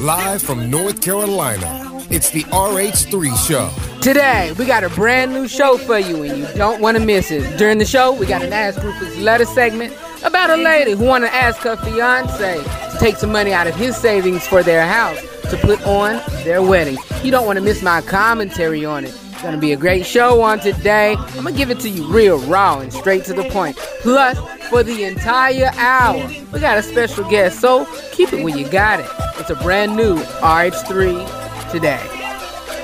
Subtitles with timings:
[0.00, 3.70] Live from North Carolina, it's the RH3 Show.
[4.02, 7.30] Today, we got a brand new show for you, and you don't want to miss
[7.30, 7.56] it.
[7.56, 11.28] During the show, we got an Ask Rufus letter segment about a lady who wanted
[11.28, 15.18] to ask her fiance to take some money out of his savings for their house
[15.48, 16.98] to put on their wedding.
[17.22, 19.14] You don't want to miss my commentary on it.
[19.32, 21.14] It's gonna be a great show on today.
[21.16, 23.76] I'm gonna give it to you real raw and straight to the point.
[24.02, 24.38] Plus,
[24.68, 29.00] for the entire hour, we got a special guest, so keep it when you got
[29.00, 29.06] it.
[29.38, 32.00] It's a brand new RH3 today.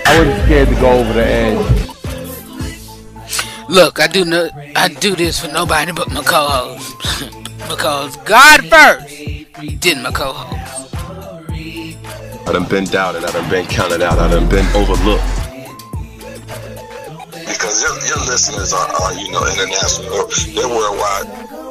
[0.06, 1.82] I wasn't scared to go over the edge.
[3.68, 7.30] Look, I do no, I do this for nobody but my co-host.
[7.68, 9.08] because God first,
[9.80, 10.52] then my co-host.
[12.46, 15.22] I done been doubted, I done been counted out, I done been overlooked.
[17.46, 21.61] Because your, your listeners are, are, you know, international, they're worldwide.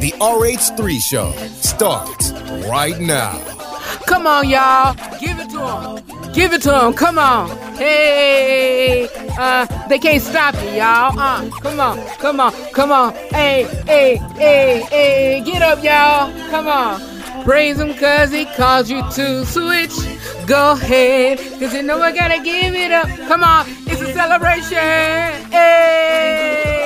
[0.00, 2.32] The RH3 Show starts
[2.66, 3.38] right now.
[4.06, 4.94] Come on, y'all.
[5.20, 6.32] Give it to them.
[6.32, 6.94] Give it to them.
[6.94, 7.50] Come on.
[7.76, 11.18] Hey, uh, they can't stop you, y'all.
[11.18, 13.12] Uh, come on, come on, come on.
[13.30, 16.32] Hey, hey, hey, hey, get up, y'all.
[16.50, 17.00] Come on.
[17.44, 19.96] Praise him cause he calls you to switch.
[20.46, 23.08] Go ahead, cause you know I gotta give it up.
[23.28, 24.76] Come on, it's a celebration.
[25.50, 26.79] Hey,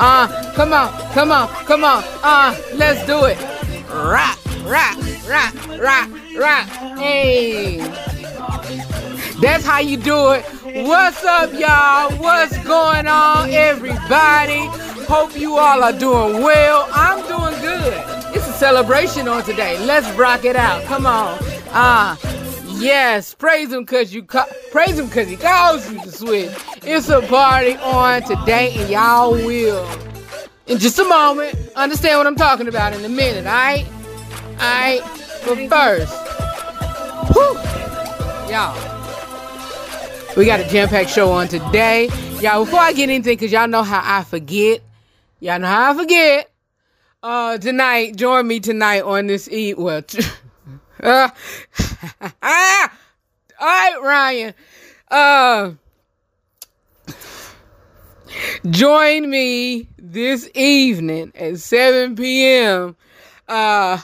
[0.00, 2.02] uh, come on, come on, come on.
[2.22, 3.38] Uh, let's do it.
[3.88, 4.96] Rock, rock,
[5.28, 6.66] rock, rock, rock.
[6.98, 7.78] Hey.
[9.40, 10.44] That's how you do it.
[10.86, 12.10] What's up, y'all?
[12.18, 14.66] What's going on, everybody?
[15.06, 16.88] Hope you all are doing well.
[16.92, 17.94] I'm doing good.
[18.34, 19.78] It's a celebration on today.
[19.84, 20.84] Let's rock it out.
[20.84, 21.38] Come on.
[21.72, 22.18] Ah,
[22.80, 23.34] yes.
[23.34, 24.22] Praise him cause you
[24.70, 26.50] praise him cause he calls you to switch.
[26.82, 29.88] It's a party on today, and y'all will.
[30.66, 33.86] In just a moment, understand what I'm talking about in a minute, alright?
[34.52, 35.00] Alright?
[35.44, 36.14] But first,
[37.32, 37.54] whew,
[38.50, 38.90] y'all.
[40.36, 42.08] We got a jam-packed show on today.
[42.40, 44.80] Y'all, before I get anything, because y'all know how I forget.
[45.40, 46.50] Y'all know how I forget.
[47.22, 49.76] Uh, tonight, join me tonight on this eat.
[49.76, 50.22] Well, t-
[51.02, 51.30] uh,
[52.42, 52.92] ah,
[53.60, 54.54] all right, Ryan.
[55.10, 55.72] Uh,
[58.70, 62.96] join me this evening at 7 p.m.
[63.48, 63.98] Uh,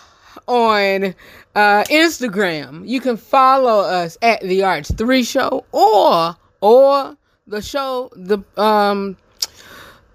[0.47, 1.15] on
[1.55, 2.89] uh, Instagram.
[2.89, 9.17] You can follow us at the RH3 Show or or the show the um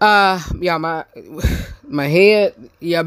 [0.02, 1.06] uh yeah my
[1.88, 3.04] my head yeah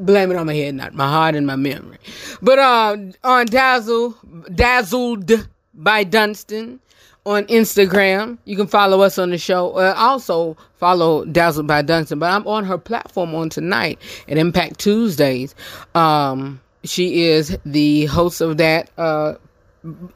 [0.00, 1.98] blame it on my head not my heart and my memory.
[2.42, 4.16] But uh on dazzle
[4.54, 6.80] dazzled by dunston
[7.26, 9.72] on instagram you can follow us on the show.
[9.72, 13.98] Uh, also follow dazzled by dunston but i'm on her platform on tonight
[14.28, 15.54] at impact tuesdays.
[15.94, 19.34] Um she is the host of that uh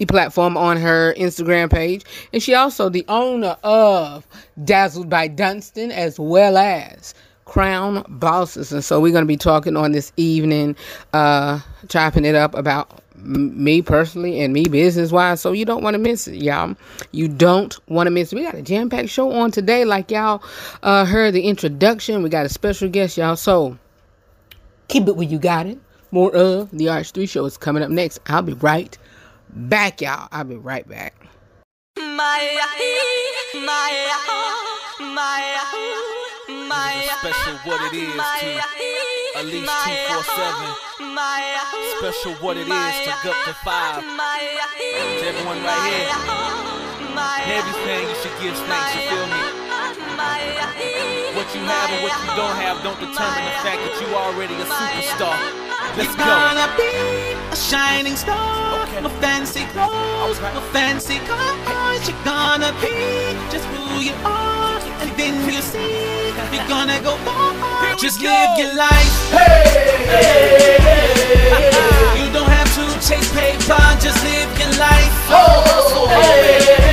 [0.09, 2.04] platform on her Instagram page.
[2.32, 4.26] And she also the owner of
[4.64, 7.14] Dazzled by Dunston as well as
[7.52, 8.72] Crown Bosses.
[8.72, 10.74] And so we're going to be talking on this evening,
[11.12, 15.42] uh, chopping it up about me personally and me business wise.
[15.42, 16.74] So you don't want to miss it, y'all.
[17.10, 18.36] You don't want to miss it.
[18.36, 19.84] We got a jam packed show on today.
[19.84, 20.42] Like y'all
[20.82, 23.36] uh, heard the introduction, we got a special guest, y'all.
[23.36, 23.76] So
[24.88, 25.78] keep it where you got it.
[26.10, 28.19] More of the RH3 show is coming up next.
[28.28, 28.96] I'll be right
[29.50, 30.26] back, y'all.
[30.32, 31.14] I'll be right back.
[36.52, 38.20] Special what it is to
[39.40, 40.76] Elise 247.
[41.98, 44.04] Special what it is to Gup to 5.
[44.04, 46.12] To everyone right here.
[47.56, 49.40] Everything you should give thanks, you feel me?
[51.32, 54.54] What you have and what you don't have don't determine the fact that you already
[54.54, 55.36] a superstar.
[55.96, 56.24] Let's You're go.
[56.28, 56.92] gonna be
[57.50, 58.82] a shining star.
[58.84, 59.00] Okay.
[59.00, 60.52] No fancy clothes, Okay.
[60.54, 62.06] no fancy cars.
[62.08, 62.92] You're gonna be
[63.50, 64.72] just who you are.
[65.02, 65.80] Anything you see,
[66.54, 67.96] you're gonna go far.
[67.96, 69.30] Just live your life.
[69.32, 69.66] Hey,
[70.14, 70.78] hey,
[72.19, 75.12] You don't have to chase paper, just live your life.
[75.28, 76.92] Just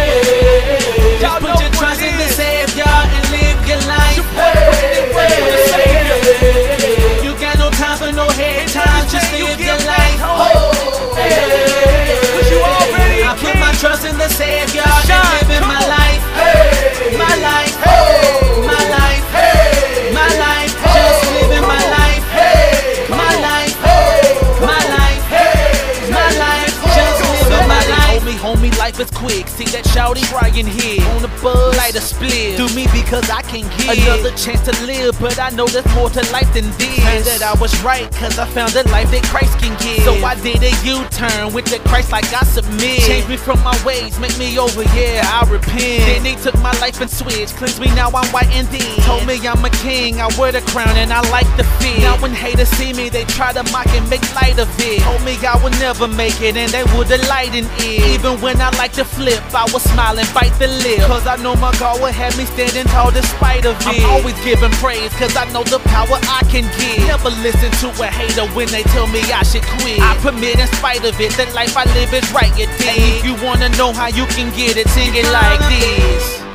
[28.99, 29.47] is quick.
[29.47, 32.57] See that shouty crying here on the buzz, light a split.
[32.57, 34.05] Do me because I can give.
[34.05, 36.99] Another chance to live, but I know there's more to life than this.
[37.05, 40.03] And that I was right, cause I found a life that Christ can give.
[40.03, 43.01] So I did a U-turn with the Christ like I submit.
[43.03, 46.03] Change me from my ways, make me over, yeah, I repent.
[46.05, 49.01] Then he took my life and switched, cleansed me, now I'm white and dead.
[49.03, 51.99] Told me I'm a king, I wear the crown and I like the fit.
[51.99, 55.01] Now when haters see me, they try to mock and make light of it.
[55.01, 58.19] Told me I would never make it and they would delight in it.
[58.19, 60.99] Even when I like to flip, I will smile and bite the lip.
[61.05, 64.03] Cause I know my God will have me standing tall despite of it.
[64.03, 67.07] I'm always giving praise cause I know the power I can give.
[67.07, 69.99] Never listen to a hater when they tell me I should quit.
[69.99, 72.89] I permit in spite of it, the life I live is right, you dig?
[72.89, 76.48] And if you wanna know how you can get it, sing it like this.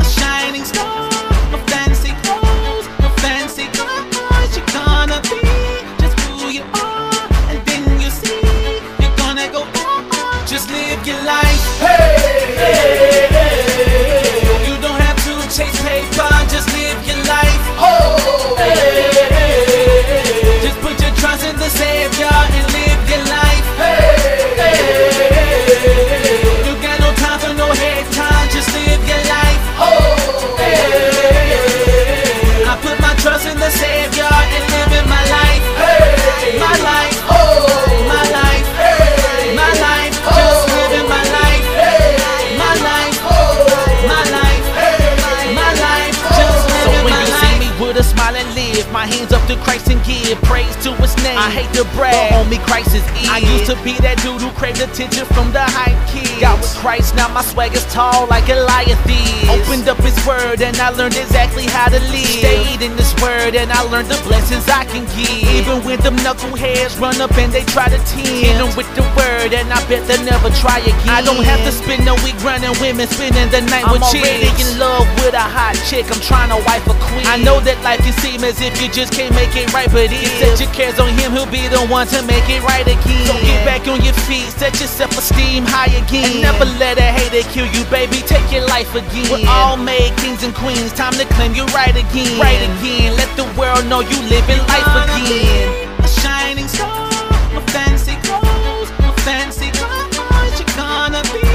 [51.36, 53.30] I hate to brag, but homie, Christ is it.
[53.30, 56.30] I used to be that dude who craved attention from the hype kids.
[56.38, 59.50] Got with Christ, now my swag is tall like Goliath is.
[59.50, 62.42] Opened up his word and I learned exactly how to live.
[62.42, 65.46] Stayed in this word and I learned the blessings I can give.
[65.50, 68.30] Even when them knuckleheads run up and they try to tempt.
[68.30, 71.10] Hit them with the word and I bet they'll never try again.
[71.10, 74.26] I don't have to spend no week running women, spending the night I'm with chicks.
[74.26, 77.26] already in love with a hot chick, I'm trying to wife a queen.
[77.26, 80.10] I know that life can seem as if you just can't make it right, but
[80.10, 83.26] if set your cares on him, he'll be the one to make it right again.
[83.26, 86.30] So get back on your feet, set your self-esteem high again.
[86.30, 88.18] And never let a hater kill you, baby.
[88.26, 89.30] Take your life again.
[89.30, 92.38] We're all made kings and queens, time to claim you right again.
[92.40, 93.16] Right again.
[93.16, 95.88] Let the world know you living life again.
[96.04, 97.08] A shining star,
[97.56, 100.52] a fancy clothes, a fancy cars.
[100.58, 101.46] You're gonna be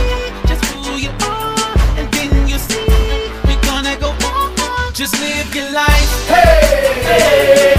[0.47, 2.85] just who you are, and then you see
[3.47, 4.91] you're gonna go far.
[4.91, 6.11] Just live your life.
[6.29, 7.78] You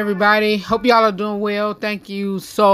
[0.00, 0.56] everybody?
[0.56, 1.74] Hope y'all are doing well.
[1.74, 2.64] Thank you so,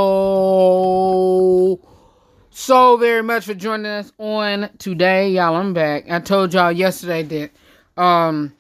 [2.50, 5.30] so very much for joining us on today.
[5.30, 6.08] Y'all, I'm back.
[6.08, 7.50] I told y'all yesterday that
[8.00, 8.54] um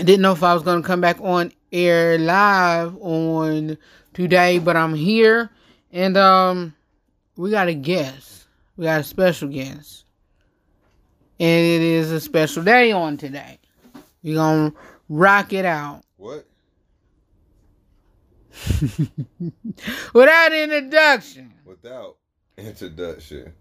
[0.00, 3.78] I didn't know if I was gonna come back on air live on
[4.14, 5.48] today, but I'm here
[5.92, 6.74] and um
[7.36, 8.48] we got a guest.
[8.76, 10.06] We got a special guest.
[11.38, 13.60] And it is a special day on today.
[14.24, 14.72] We're gonna
[15.08, 16.02] rock it out.
[16.16, 16.49] What?
[20.14, 22.16] Without introduction, Without.
[22.56, 23.52] Introduction.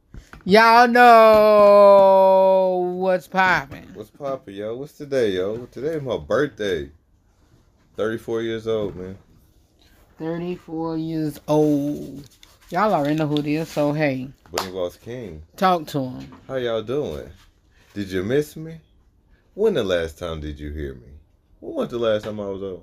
[0.44, 3.88] Y'all know what's popping.
[3.94, 4.76] What's poppin', yo?
[4.76, 5.66] What's today, yo?
[5.68, 6.92] Today is my birthday.
[7.96, 9.18] 34 years old, man.
[10.18, 12.28] 34 years old.
[12.72, 15.44] Y'all already know who it is, so hey, Bling Boss King.
[15.56, 16.32] talk to him.
[16.48, 17.30] How y'all doing?
[17.94, 18.80] Did you miss me?
[19.54, 21.08] When the last time did you hear me?
[21.60, 22.82] When was the last time I was on?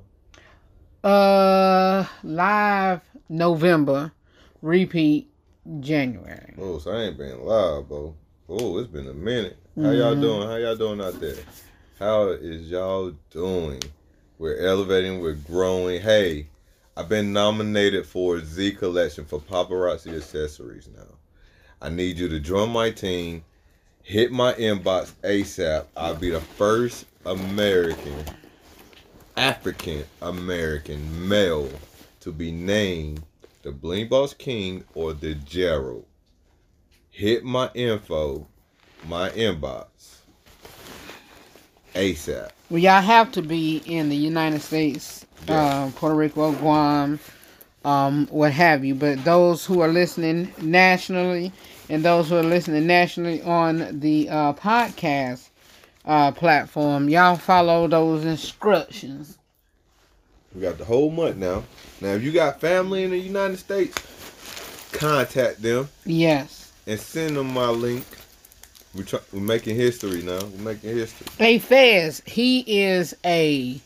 [1.04, 4.12] Uh, live November,
[4.62, 5.30] repeat
[5.80, 6.54] January.
[6.58, 8.14] Oh, so I ain't been live, bro.
[8.48, 9.56] Oh, it's been a minute.
[9.80, 10.20] How y'all Mhm.
[10.20, 10.48] doing?
[10.48, 11.36] How y'all doing out there?
[11.98, 13.80] How is y'all doing?
[14.38, 16.00] We're elevating, we're growing.
[16.00, 16.48] Hey,
[16.96, 21.16] I've been nominated for Zi Collection for paparazzi accessories now.
[21.80, 23.44] I need you to join my team.
[24.02, 25.86] Hit my inbox ASAP.
[25.96, 28.24] I'll be the first American,
[29.36, 31.70] African American male
[32.20, 33.22] to be named
[33.62, 36.06] the Bling Boss King or the Gerald
[37.10, 38.46] hit my info,
[39.06, 39.86] my inbox,
[41.94, 42.50] ASAP.
[42.68, 47.18] Well, y'all have to be in the United States, uh, Puerto Rico, Guam,
[47.84, 48.94] um, what have you.
[48.94, 51.52] But those who are listening nationally
[51.88, 55.48] and those who are listening nationally on the uh, podcast
[56.06, 59.38] uh, platform, y'all follow those instructions.
[60.54, 61.64] We got the whole month now.
[62.00, 63.96] Now, if you got family in the United States,
[64.92, 66.72] contact them Yes.
[66.86, 68.04] and send them my link.
[68.94, 70.38] We try, we're making history now.
[70.40, 71.26] We're making history.
[71.38, 73.78] Hey, Fez, he is a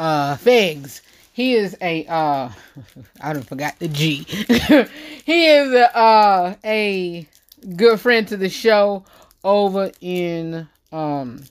[0.00, 1.00] uh Fegs.
[1.32, 2.48] He is a uh
[3.20, 4.24] I don't forgot the G.
[5.24, 7.28] he is a uh a
[7.76, 9.04] good friend to the show
[9.44, 11.42] over in um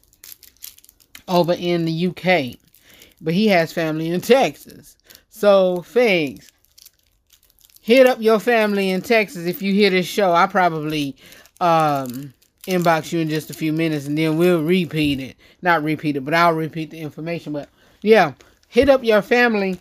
[1.27, 2.57] over in the UK.
[3.21, 4.97] But he has family in Texas.
[5.29, 6.51] So Fegs,
[7.81, 10.33] hit up your family in Texas if you hear this show.
[10.33, 11.15] I probably
[11.59, 12.33] um
[12.67, 15.35] inbox you in just a few minutes and then we'll repeat it.
[15.61, 17.53] Not repeat it, but I'll repeat the information.
[17.53, 17.69] But
[18.01, 18.33] yeah,
[18.67, 19.79] hit up your family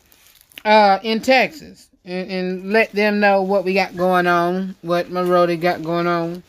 [0.64, 5.22] uh in Texas and, and let them know what we got going on, what my
[5.56, 6.42] got going on,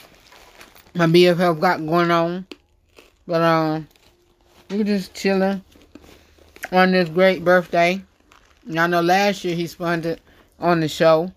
[0.93, 2.45] my BFF got going on.
[3.27, 3.87] But um
[4.69, 5.63] we're just chilling
[6.71, 8.01] on this great birthday.
[8.67, 10.21] And I know last year he spent it
[10.59, 11.31] on the show.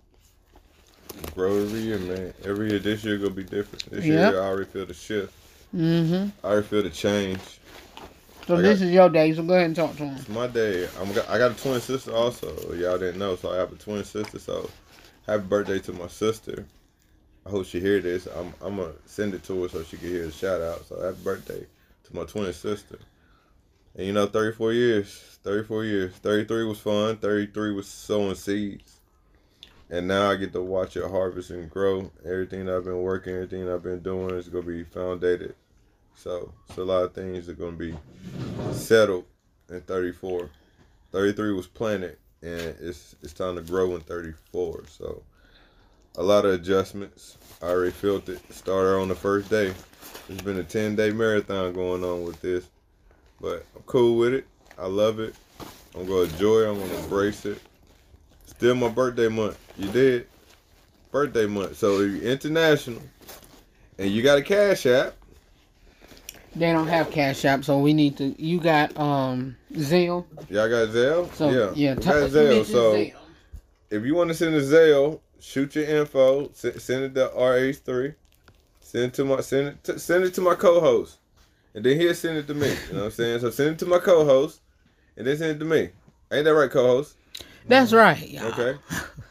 [1.33, 2.33] Grow every year, man.
[2.43, 3.89] Every year, this year gonna be different.
[3.91, 4.31] This Yep.
[4.33, 5.33] year, I already feel the shift.
[5.75, 6.29] Mm-hmm.
[6.45, 7.39] I already feel the change.
[8.47, 10.15] So I this got- is your day, so go ahead and talk to him.
[10.17, 10.87] It's my day.
[11.01, 12.53] I'm got, I got a twin sister also.
[12.75, 14.37] Y'all didn't know, so I have a twin sister.
[14.39, 14.69] So
[15.25, 16.65] happy birthday to my sister.
[17.45, 18.27] I hope she hear this.
[18.27, 20.85] I'm I'm gonna send it to her so she can hear the shout out.
[20.87, 21.65] So happy birthday
[22.05, 22.99] to my twin sister.
[23.95, 26.13] And you know, 34 years, 34 years.
[26.15, 27.17] 33 was fun.
[27.17, 28.99] 33 was sowing seeds.
[29.89, 32.11] And now I get to watch it harvest and grow.
[32.25, 35.53] Everything I've been working, everything I've been doing is gonna be founded.
[36.15, 37.95] So it's a lot of things that are gonna be
[38.71, 39.25] settled
[39.69, 40.49] in 34.
[41.11, 44.83] 33 was planted and it's it's time to grow in 34.
[44.87, 45.23] So
[46.17, 47.37] a lot of adjustments.
[47.61, 48.39] I already felt it.
[48.53, 49.73] Started on the first day.
[50.29, 52.67] It's been a 10 day marathon going on with this.
[53.41, 54.47] But I'm cool with it.
[54.77, 55.35] I love it.
[55.95, 56.69] I'm gonna enjoy it.
[56.69, 57.59] I'm gonna embrace it.
[58.45, 59.57] Still my birthday month.
[59.77, 60.27] You did?
[61.11, 61.77] Birthday month.
[61.77, 63.01] So if you're international
[63.97, 65.15] and you got a cash app,
[66.55, 68.33] They don't have Cash App, so we need to.
[68.41, 70.25] You got um Zelle.
[70.49, 71.33] y'all got Zelle?
[71.33, 71.71] So yeah.
[71.75, 72.65] yeah, t- got Zelle.
[72.65, 73.13] So Zelle.
[73.89, 76.49] if you want to send a Zelle, shoot your info.
[76.53, 78.15] Send, send it to RH3.
[78.79, 81.17] Send it to my send it to, send it to my co-host,
[81.73, 82.69] and then he'll send it to me.
[82.87, 83.39] You know what I'm saying?
[83.39, 84.61] So send it to my co-host,
[85.17, 85.89] and then send it to me.
[86.31, 87.17] Ain't that right, co-host?
[87.67, 88.29] That's right.
[88.29, 88.45] y'all.
[88.47, 88.77] Okay.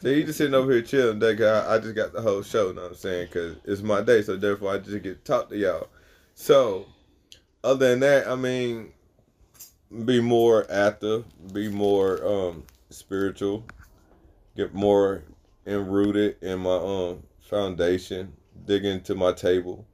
[0.00, 1.72] So you just sitting over here chilling that guy.
[1.72, 2.68] I, just got the whole show.
[2.68, 3.28] You know what I'm saying?
[3.28, 5.88] Cause it's my day, so therefore I just get to talk to y'all.
[6.34, 6.86] So,
[7.62, 8.92] other than that, I mean,
[10.04, 13.64] be more active, be more um spiritual,
[14.56, 15.22] get more
[15.66, 18.32] enrooted in my um foundation,
[18.64, 19.86] dig into my table,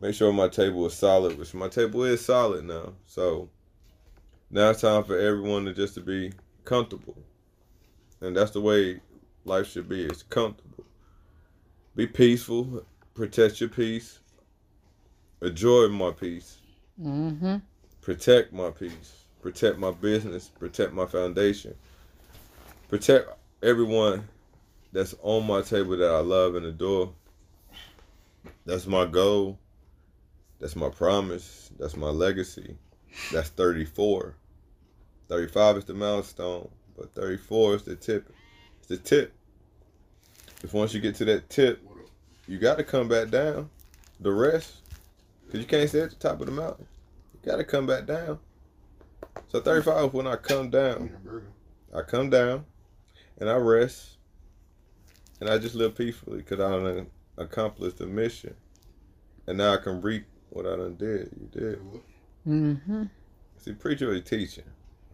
[0.00, 2.92] make sure my table is solid, which my table is solid now.
[3.06, 3.48] So
[4.50, 6.32] now it's time for everyone to just to be
[6.64, 7.16] comfortable.
[8.20, 9.00] And that's the way
[9.44, 10.04] life should be.
[10.04, 10.84] It's comfortable.
[11.94, 12.84] Be peaceful.
[13.14, 14.18] Protect your peace.
[15.42, 16.58] Enjoy my peace.
[17.00, 17.56] Mm-hmm.
[18.00, 19.24] Protect my peace.
[19.42, 20.50] Protect my business.
[20.58, 21.74] Protect my foundation.
[22.88, 23.28] Protect
[23.62, 24.28] everyone
[24.94, 27.12] that's on my table that I love and adore.
[28.64, 29.58] That's my goal.
[30.60, 31.72] That's my promise.
[31.78, 32.76] That's my legacy.
[33.32, 34.36] That's 34.
[35.28, 38.32] 35 is the milestone, but 34 is the tip.
[38.78, 39.32] It's the tip.
[40.62, 41.84] If once you get to that tip,
[42.46, 43.68] you got to come back down.
[44.20, 44.76] The rest,
[45.44, 46.86] because you can't stay at the top of the mountain.
[47.34, 48.38] You got to come back down.
[49.48, 51.10] So 35, when I come down,
[51.92, 52.64] I come down
[53.38, 54.18] and I rest
[55.40, 58.54] and I just live peacefully because I done accomplished the mission.
[59.46, 61.30] And now I can reap what I done did.
[61.38, 61.80] You did.
[62.46, 63.04] Mm-hmm.
[63.58, 64.64] See, preacher is teaching.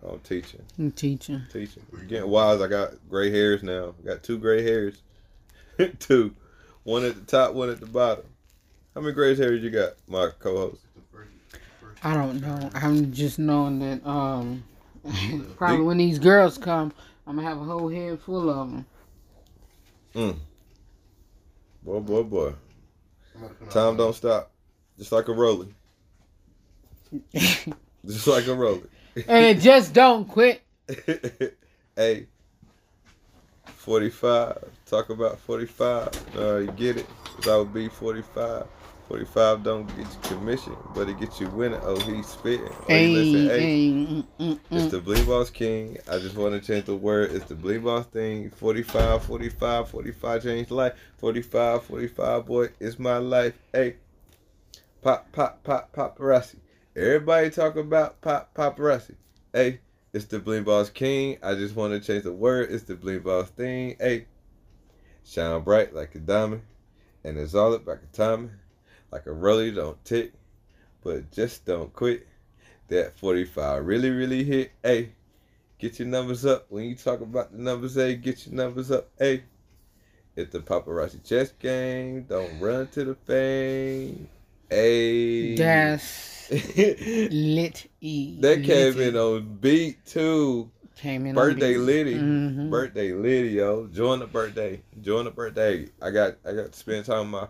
[0.03, 0.63] I'm teaching.
[0.79, 1.43] I'm teaching.
[1.53, 1.83] Teaching.
[2.09, 2.61] Getting wise.
[2.61, 3.95] I got gray hairs now.
[4.03, 5.03] I got two gray hairs.
[5.99, 6.35] two.
[6.85, 8.25] One at the top, one at the bottom.
[8.95, 10.81] How many gray hairs you got, my co-host?
[12.03, 12.71] I don't know.
[12.75, 14.65] I'm just knowing that um
[15.57, 16.93] probably when these girls come,
[17.27, 18.87] I'm gonna have a whole head full of them.
[20.15, 20.37] Mm.
[21.83, 22.55] Boy, boy, boy.
[23.71, 24.51] Time don't stop.
[24.99, 25.67] Just like a roller.
[27.35, 28.89] Just like a roller.
[29.29, 30.63] and it just don't quit.
[31.97, 32.27] hey,
[33.65, 34.65] 45.
[34.87, 36.37] Talk about 45.
[36.37, 37.07] Uh, you get it?
[37.25, 38.67] Because I would be 45.
[39.11, 41.81] 45 don't get you commission, but it gets you winning.
[41.83, 42.69] Oh, he's spitting.
[42.71, 43.61] Oh, Hey, listen, hey.
[43.61, 44.91] hey, mm, mm, It's mm.
[44.93, 45.99] the Blee Boss King.
[46.09, 47.33] I just want to change the word.
[47.33, 48.51] It's the Blee Boss thing.
[48.51, 50.93] 45, 45, 45 changed life.
[51.19, 53.59] 45, 45, boy, it's my life.
[53.73, 53.97] Hey,
[55.03, 56.61] pop, pop, pop, paparazzi.
[56.95, 59.17] Everybody talk about pop, paparazzi.
[59.53, 59.81] Hey,
[60.13, 61.37] it's the Blee Boss King.
[61.43, 62.71] I just want to change the word.
[62.71, 63.97] It's the Blee Boss thing.
[63.99, 64.27] Hey,
[65.25, 66.63] shine bright like a diamond.
[67.25, 68.53] And it's all about a timing.
[69.13, 70.33] Like a roller, don't tick,
[71.03, 72.27] but just don't quit
[72.89, 74.73] that 45 really, really hit.
[74.83, 75.11] Hey,
[75.79, 76.67] get your numbers up.
[76.69, 79.09] When you talk about the numbers, hey, get your numbers up.
[79.19, 79.45] Hey,
[80.37, 82.23] it's the paparazzi chess game.
[82.29, 84.29] Don't run to the fame.
[84.69, 85.57] Hey.
[85.57, 88.37] That's lit e.
[88.41, 90.71] that came in on beat too.
[90.97, 91.81] Came in on Birthday beat.
[91.81, 92.15] Liddy.
[92.15, 92.71] Mhm.
[92.71, 93.87] Birthday Liddy, yo.
[93.87, 94.81] Join the birthday.
[95.01, 95.89] Join the birthday.
[96.03, 97.49] I got I got to spend time with my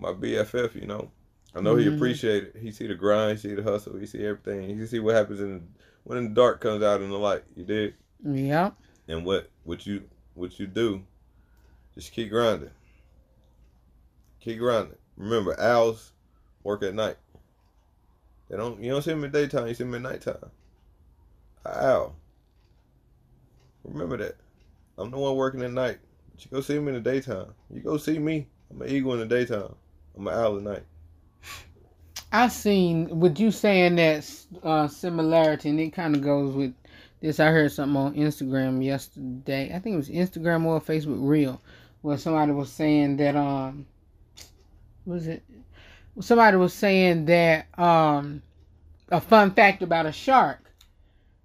[0.00, 1.10] my BFF, you know.
[1.54, 1.96] I know he Mhm.
[1.96, 2.56] appreciate it.
[2.56, 4.76] He see the grind, he see the hustle, he see everything.
[4.78, 5.68] He see what happens in
[6.04, 7.44] when the dark comes out in the light.
[7.56, 7.94] You did?
[8.24, 8.76] Yep.
[9.08, 10.04] And what what you
[10.34, 11.02] what you do,
[11.94, 12.70] just keep grinding.
[14.40, 14.96] Keep grinding.
[15.16, 16.12] Remember, owls
[16.62, 17.16] work at night.
[18.48, 20.50] They don't you don't see them in daytime, you see them at nighttime.
[21.64, 22.16] A owl.
[23.84, 24.36] Remember that.
[24.98, 25.98] I'm the one working at night.
[26.32, 27.54] But you go see me in the daytime.
[27.70, 28.48] You go see me.
[28.70, 29.74] I'm an eagle in the daytime.
[30.26, 30.82] An owl at night.
[32.32, 34.30] I seen with you saying that
[34.62, 36.74] uh, similarity, and it kind of goes with
[37.20, 37.40] this.
[37.40, 39.72] I heard something on Instagram yesterday.
[39.74, 41.60] I think it was Instagram or Facebook Real,
[42.02, 43.86] where somebody was saying that um,
[45.06, 45.42] was it?
[46.20, 48.42] Somebody was saying that um,
[49.08, 50.60] a fun fact about a shark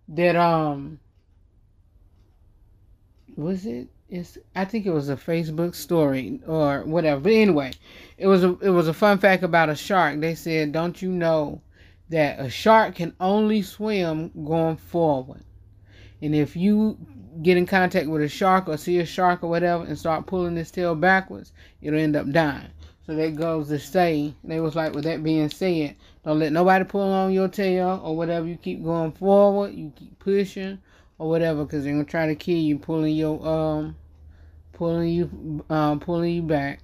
[0.09, 0.99] that um,
[3.35, 3.87] was it?
[4.07, 7.21] It's I think it was a Facebook story or whatever.
[7.21, 7.71] But anyway,
[8.17, 10.19] it was a it was a fun fact about a shark.
[10.19, 11.61] They said, "Don't you know
[12.09, 15.43] that a shark can only swim going forward?
[16.21, 16.97] And if you
[17.41, 20.57] get in contact with a shark or see a shark or whatever and start pulling
[20.57, 22.69] its tail backwards, it'll end up dying."
[23.05, 26.85] So that goes to say, they was like, with that being said, don't let nobody
[26.85, 28.47] pull on your tail or whatever.
[28.47, 30.79] You keep going forward, you keep pushing
[31.17, 33.95] or whatever, because they're gonna try to kill you, pulling your um,
[34.73, 36.79] pulling you, um, pulling you back.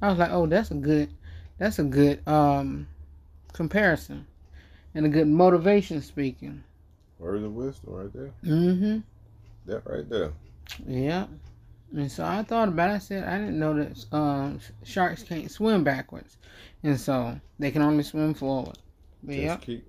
[0.00, 1.10] I was like, oh, that's a good,
[1.58, 2.86] that's a good um
[3.52, 4.26] comparison,
[4.94, 6.62] and a good motivation speaking.
[7.18, 8.32] Words of wisdom right there.
[8.44, 8.98] Mm-hmm.
[9.66, 10.32] That right there.
[10.86, 11.26] Yeah.
[11.92, 12.94] And so I thought about it.
[12.94, 16.36] I said I didn't know that um, sharks can't swim backwards,
[16.82, 18.76] and so they can only swim forward.
[19.22, 19.56] But Just yeah.
[19.56, 19.86] keep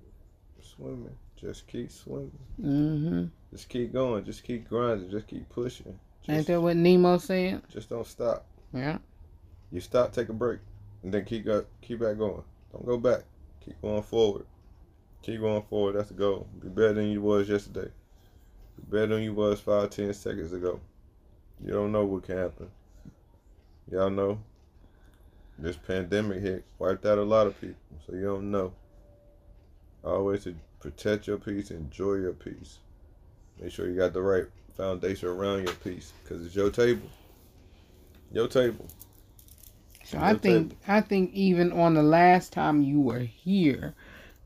[0.62, 1.14] swimming.
[1.40, 2.32] Just keep swimming.
[2.60, 3.24] Mm-hmm.
[3.52, 4.24] Just keep going.
[4.24, 5.10] Just keep grinding.
[5.10, 5.98] Just keep pushing.
[6.28, 7.62] Ain't that what Nemo said?
[7.70, 8.44] just don't stop.
[8.74, 8.98] Yeah.
[9.70, 10.58] You stop, take a break,
[11.02, 12.42] and then keep up, keep back going.
[12.72, 13.22] Don't go back.
[13.64, 14.46] Keep going forward.
[15.22, 15.94] Keep going forward.
[15.94, 16.46] That's the goal.
[16.60, 17.90] Be better than you was yesterday.
[18.76, 20.80] Be better than you was five, ten seconds ago.
[21.64, 22.70] You don't know what can happen.
[23.90, 24.40] Y'all know.
[25.58, 28.72] This pandemic hit, wiped out a lot of people, so you don't know.
[30.04, 32.78] Always to protect your peace, enjoy your peace.
[33.60, 37.08] Make sure you got the right foundation around your peace, cause it's your table.
[38.32, 38.86] Your table.
[40.04, 40.76] So I think table.
[40.86, 43.94] I think even on the last time you were here,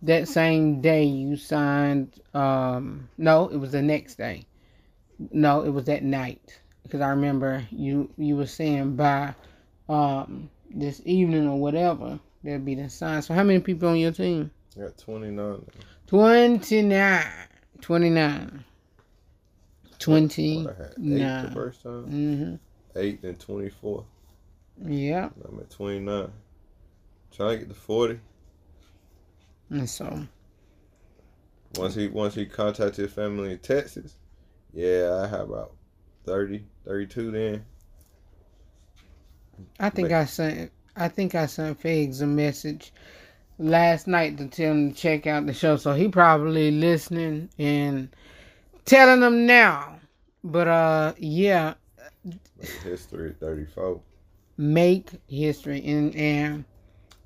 [0.03, 2.21] that same day you signed.
[2.35, 4.45] Um, no, it was the next day.
[5.31, 9.35] No, it was that night because I remember you you were saying by
[9.89, 13.23] um this evening or whatever there'll be the sign.
[13.23, 14.51] So how many people on your team?
[14.77, 15.65] I got 29
[16.13, 17.25] now.
[17.81, 18.65] 29.
[19.99, 20.65] 29.
[20.65, 20.93] What I had?
[20.99, 22.07] Eight the first time.
[22.07, 22.55] Mm-hmm.
[22.99, 24.05] Eight and 24.
[24.87, 25.31] Yeah.
[25.49, 26.33] I'm at 29.
[27.35, 28.21] Trying to get to 40.
[29.71, 30.27] And so
[31.77, 34.17] Once he once he contacted his family in Texas,
[34.75, 35.73] yeah, I have about
[36.27, 37.65] 30, 32 then.
[39.81, 42.93] I think I sent I think I sent Figs a message
[43.63, 45.77] last night to tell him to check out the show.
[45.77, 48.09] So he probably listening and
[48.85, 50.01] telling them now.
[50.45, 51.75] But uh yeah,
[52.59, 54.01] Make history 34.
[54.57, 56.65] make history and and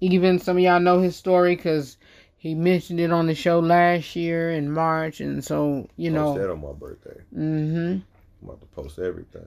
[0.01, 1.97] even some of y'all know his story because
[2.37, 6.51] he mentioned it on the show last year in March and so you Post that
[6.51, 7.21] on my birthday.
[7.35, 7.99] Mm-hmm.
[7.99, 8.05] I'm
[8.43, 9.47] about to post everything.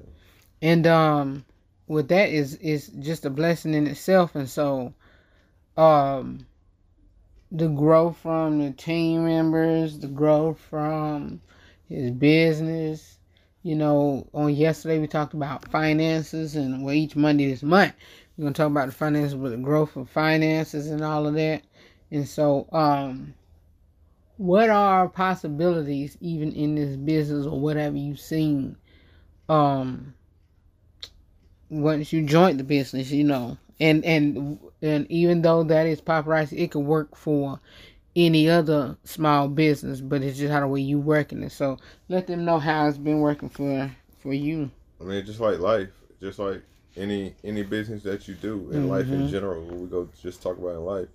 [0.62, 1.46] and um
[1.88, 4.94] with that is is just a blessing in itself and so
[5.78, 6.46] um
[7.52, 11.42] the growth from the team members the growth from
[11.88, 13.18] his business.
[13.64, 17.94] You know on yesterday we talked about finances and well each monday this month
[18.38, 21.64] we're to talk about the finances but the growth of finances and all of that.
[22.12, 23.34] And so um
[24.38, 28.78] what are possibilities even in this business or whatever you've seen
[29.50, 30.14] um
[31.70, 36.60] once you join the business, you know, and and and even though that is paparazzi,
[36.60, 37.60] it could work for
[38.16, 41.52] any other small business, but it's just how the way you working it.
[41.52, 41.78] So
[42.10, 44.70] let them know how it's been working for for you.
[45.00, 45.90] I mean, just like life,
[46.20, 46.62] just like
[46.98, 49.30] any any business that you do in life in mm-hmm.
[49.30, 49.64] general.
[49.64, 51.08] We go just talk about in life,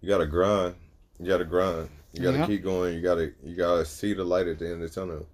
[0.00, 0.74] you gotta grind.
[1.18, 1.88] You gotta grind.
[2.12, 2.46] You gotta Yeah.
[2.46, 2.94] keep going.
[2.94, 5.26] You gotta you gotta see the light at the end of the tunnel.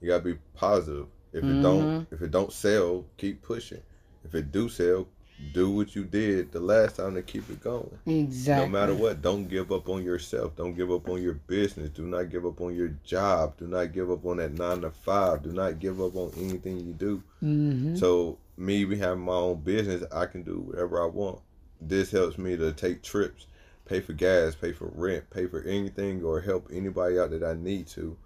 [0.00, 1.06] You gotta be positive.
[1.32, 2.14] If it don't mm-hmm.
[2.14, 3.82] if it don't sell, keep pushing.
[4.24, 5.06] If it do sell,
[5.52, 7.98] do what you did the last time to keep it going.
[8.06, 8.66] Exactly.
[8.66, 10.56] No matter what, don't give up on yourself.
[10.56, 11.90] Don't give up on your business.
[11.90, 13.58] Do not give up on your job.
[13.58, 15.42] Do not give up on that nine to five.
[15.42, 17.22] Do not give up on anything you do.
[17.42, 17.96] Mm-hmm.
[17.96, 20.04] So me, we have my own business.
[20.10, 21.40] I can do whatever I want.
[21.80, 23.46] This helps me to take trips,
[23.84, 27.52] pay for gas, pay for rent, pay for anything, or help anybody out that I
[27.54, 28.16] need to,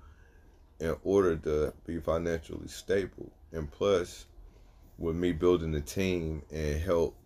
[0.78, 3.32] in order to be financially stable.
[3.52, 4.26] And plus,
[5.00, 7.16] with me building the team and help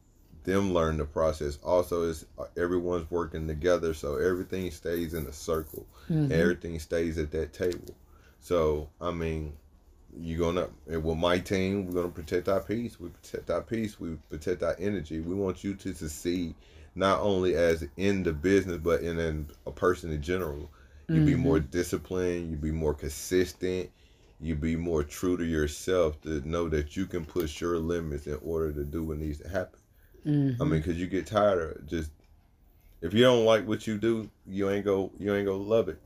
[0.45, 1.59] them learn the process.
[1.63, 5.87] Also, is uh, everyone's working together, so everything stays in a circle.
[6.09, 6.33] Mm-hmm.
[6.33, 7.95] Everything stays at that table.
[8.41, 9.55] So I mean,
[10.17, 13.01] you're gonna with my team, we're gonna protect our peace.
[13.01, 13.99] We protect our peace.
[13.99, 15.21] We protect our energy.
[15.21, 16.55] We want you to succeed,
[16.95, 20.71] not only as in the business, but in, in a person in general.
[21.09, 21.43] You be mm-hmm.
[21.43, 22.51] more disciplined.
[22.51, 23.91] You be more consistent.
[24.41, 28.39] You be more true to yourself to know that you can push your limits in
[28.45, 29.81] order to do what needs to happen.
[30.27, 30.81] I mean, mm-hmm.
[30.81, 32.11] cause you get tired of just
[33.03, 36.01] if you don't like what you do, you ain't go you ain't gonna love it.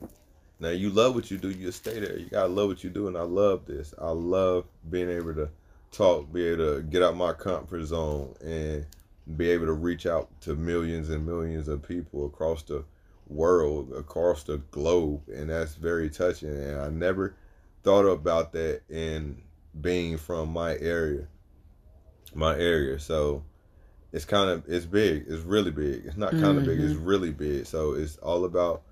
[0.61, 2.19] Now you love what you do, you stay there.
[2.19, 3.95] You gotta love what you do, and I love this.
[4.01, 5.49] I love being able to
[5.93, 8.85] talk, be able to get out my comfort zone, and
[9.37, 12.85] be able to reach out to millions and millions of people across the
[13.29, 16.49] world, across the globe, and that's very touching.
[16.49, 17.35] And I never
[17.83, 19.43] thought about that in
[19.81, 21.27] being from my area,
[22.35, 22.99] my area.
[22.99, 23.45] So
[24.13, 25.27] it's kind of it's big.
[25.29, 26.07] It's really big.
[26.07, 26.81] It's not kind of big.
[26.81, 27.05] It's mm-hmm.
[27.05, 27.67] really big.
[27.67, 28.83] So it's all about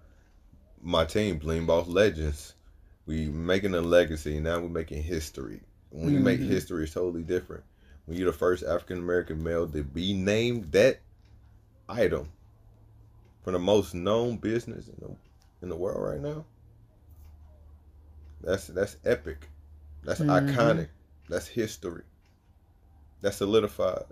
[0.83, 2.55] my team, Bling Boss Legends.
[3.07, 4.41] We making a legacy.
[4.41, 5.61] Now we're making history.
[5.91, 6.51] When you make mm-hmm.
[6.51, 7.65] history, it's totally different.
[8.05, 11.01] When you're the first African American male to be named that
[11.89, 12.29] item
[13.43, 15.17] for the most known business in the
[15.63, 16.45] in the world right now.
[18.43, 19.49] That's that's epic.
[20.05, 20.31] That's mm-hmm.
[20.31, 20.89] iconic.
[21.29, 22.03] That's history.
[23.21, 24.05] That's solidified.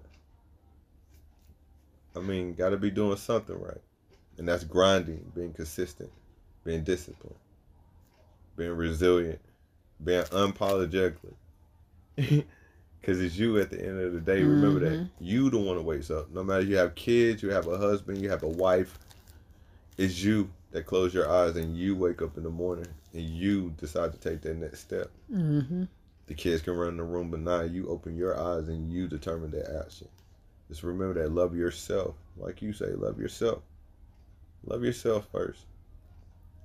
[2.17, 3.81] I mean, got to be doing something right,
[4.39, 6.11] and that's grinding, being consistent,
[6.65, 7.37] being disciplined,
[8.57, 9.41] being resilient,
[10.03, 11.35] being unapologetically.
[13.05, 14.43] Because it's you at the end of the day.
[14.43, 15.05] Remember that mm-hmm.
[15.23, 16.31] you the one that wakes up.
[16.31, 18.99] No matter you have kids, you have a husband, you have a wife.
[19.99, 23.73] It's you that close your eyes and you wake up in the morning and you
[23.79, 25.09] decide to take that next step.
[25.33, 25.85] Mm-hmm.
[26.27, 29.07] The kids can run in the room, but now you open your eyes and you
[29.07, 30.09] determine that action.
[30.69, 32.17] Just remember that love yourself.
[32.37, 33.63] Like you say, love yourself.
[34.67, 35.61] Love yourself first.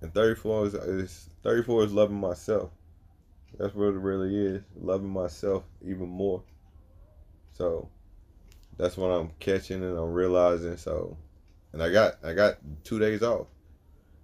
[0.01, 2.71] And 34 is, is 34 is loving myself.
[3.59, 4.63] That's what it really is.
[4.81, 6.41] Loving myself even more.
[7.53, 7.87] So
[8.75, 10.77] that's what I'm catching and I'm realizing.
[10.77, 11.15] So
[11.73, 13.45] and I got I got two days off.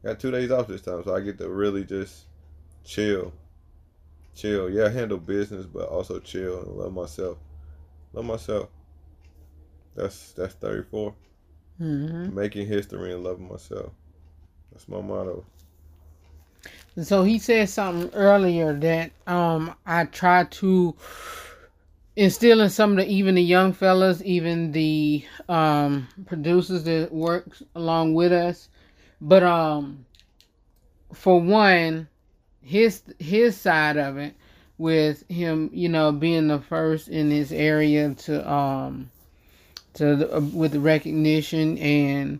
[0.05, 2.25] Got two days off this time, so I get to really just
[2.83, 3.33] chill.
[4.35, 4.69] Chill.
[4.69, 7.37] Yeah, handle business, but also chill and love myself.
[8.13, 8.69] Love myself.
[9.95, 11.13] That's that's 34.
[11.81, 12.35] Mm-hmm.
[12.35, 13.91] Making history and loving myself.
[14.71, 15.45] That's my motto.
[17.01, 20.95] So he said something earlier that um I try to
[22.15, 27.57] instill in some of the even the young fellas, even the um, producers that work
[27.75, 28.69] along with us.
[29.21, 30.05] But um,
[31.13, 32.07] for one,
[32.61, 34.35] his his side of it,
[34.77, 39.09] with him, you know, being the first in his area to um
[39.93, 42.39] to the, uh, with the recognition and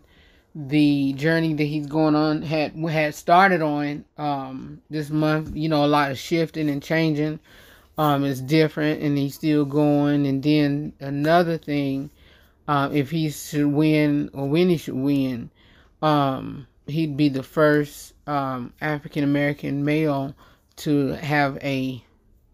[0.54, 5.84] the journey that he's going on had had started on um this month you know
[5.84, 7.38] a lot of shifting and changing
[7.98, 10.26] um is different and he's still going.
[10.26, 12.10] And then another thing
[12.68, 15.50] um if he should win or when he should win
[16.06, 20.34] um he'd be the first um african american male
[20.76, 22.02] to have a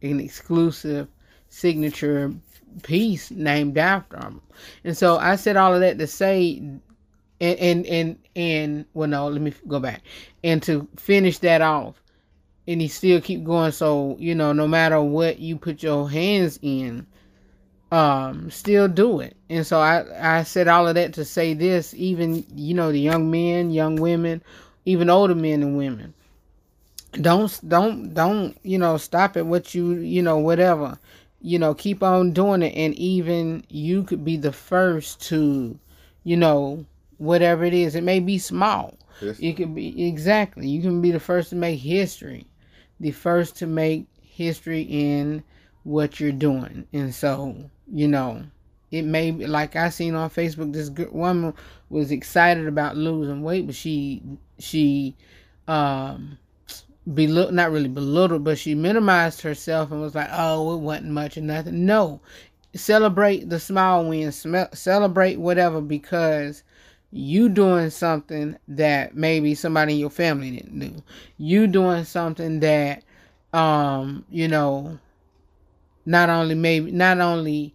[0.02, 1.06] an exclusive
[1.48, 2.32] signature
[2.82, 4.40] piece named after him.
[4.84, 6.56] And so i said all of that to say
[7.40, 10.02] and and and and well no let me go back.
[10.42, 12.02] And to finish that off
[12.66, 16.58] and he still keep going so you know no matter what you put your hands
[16.62, 17.06] in
[17.92, 21.94] um still do it and so i i said all of that to say this
[21.94, 24.42] even you know the young men young women
[24.84, 26.12] even older men and women
[27.20, 30.98] don't don't don't you know stop at what you you know whatever
[31.40, 35.78] you know keep on doing it and even you could be the first to
[36.24, 36.84] you know
[37.22, 37.94] whatever it is.
[37.94, 38.98] It may be small.
[39.20, 39.38] Yes.
[39.38, 40.68] It could be exactly.
[40.68, 42.46] You can be the first to make history,
[42.98, 45.44] the first to make history in
[45.84, 46.86] what you're doing.
[46.92, 47.56] And so,
[47.92, 48.42] you know,
[48.90, 50.72] it may be like I seen on Facebook.
[50.72, 51.54] This woman
[51.90, 54.22] was excited about losing weight, but she
[54.58, 55.14] she
[55.68, 56.38] um
[57.12, 61.36] belittled not really belittled, but she minimized herself and was like, "Oh, it wasn't much
[61.36, 62.20] or nothing." No,
[62.74, 66.62] celebrate the small wins, celebrate whatever because
[67.10, 71.02] you doing something that maybe somebody in your family didn't do.
[71.36, 73.02] You doing something that
[73.52, 74.98] um, you know,
[76.06, 77.74] not only maybe not only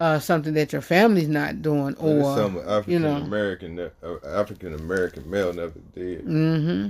[0.00, 4.74] uh, something that your family's not doing, or some African you know, American uh, African
[4.74, 6.24] American male never did.
[6.24, 6.88] Mm-hmm.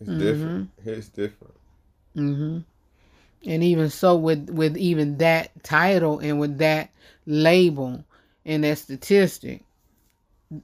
[0.00, 0.18] It's mm-hmm.
[0.18, 0.70] different.
[0.84, 1.54] It's different.
[2.16, 2.58] Mm-hmm.
[3.50, 6.90] And even so, with with even that title and with that
[7.26, 8.04] label
[8.44, 9.64] and that statistic,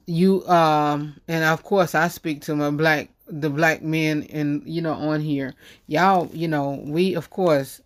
[0.05, 4.81] you um and of course I speak to my black the black men and you
[4.81, 5.53] know on here
[5.87, 7.79] y'all you know we of course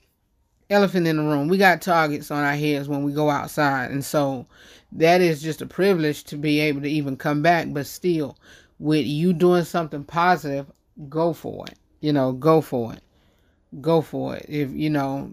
[0.70, 1.48] elephant in the room.
[1.48, 3.92] We got targets on our heads when we go outside.
[3.92, 4.46] And so
[4.92, 8.38] that is just a privilege to be able to even come back but still
[8.80, 10.68] with you doing something positive
[11.10, 11.78] go for it.
[12.02, 13.02] You know go for it.
[13.82, 14.46] Go for it.
[14.48, 15.32] If you know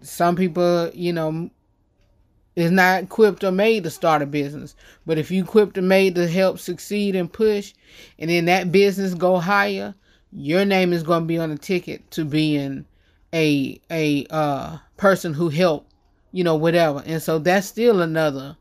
[0.00, 1.50] some people you know
[2.54, 4.74] is not equipped or made to start a business.
[5.06, 7.72] But if you equipped or made to help succeed and push,
[8.18, 9.94] and then that business go higher,
[10.32, 12.84] your name is going to be on the ticket to being
[13.34, 15.92] a a uh, person who helped,
[16.32, 17.02] you know, whatever.
[17.06, 18.56] And so that's still another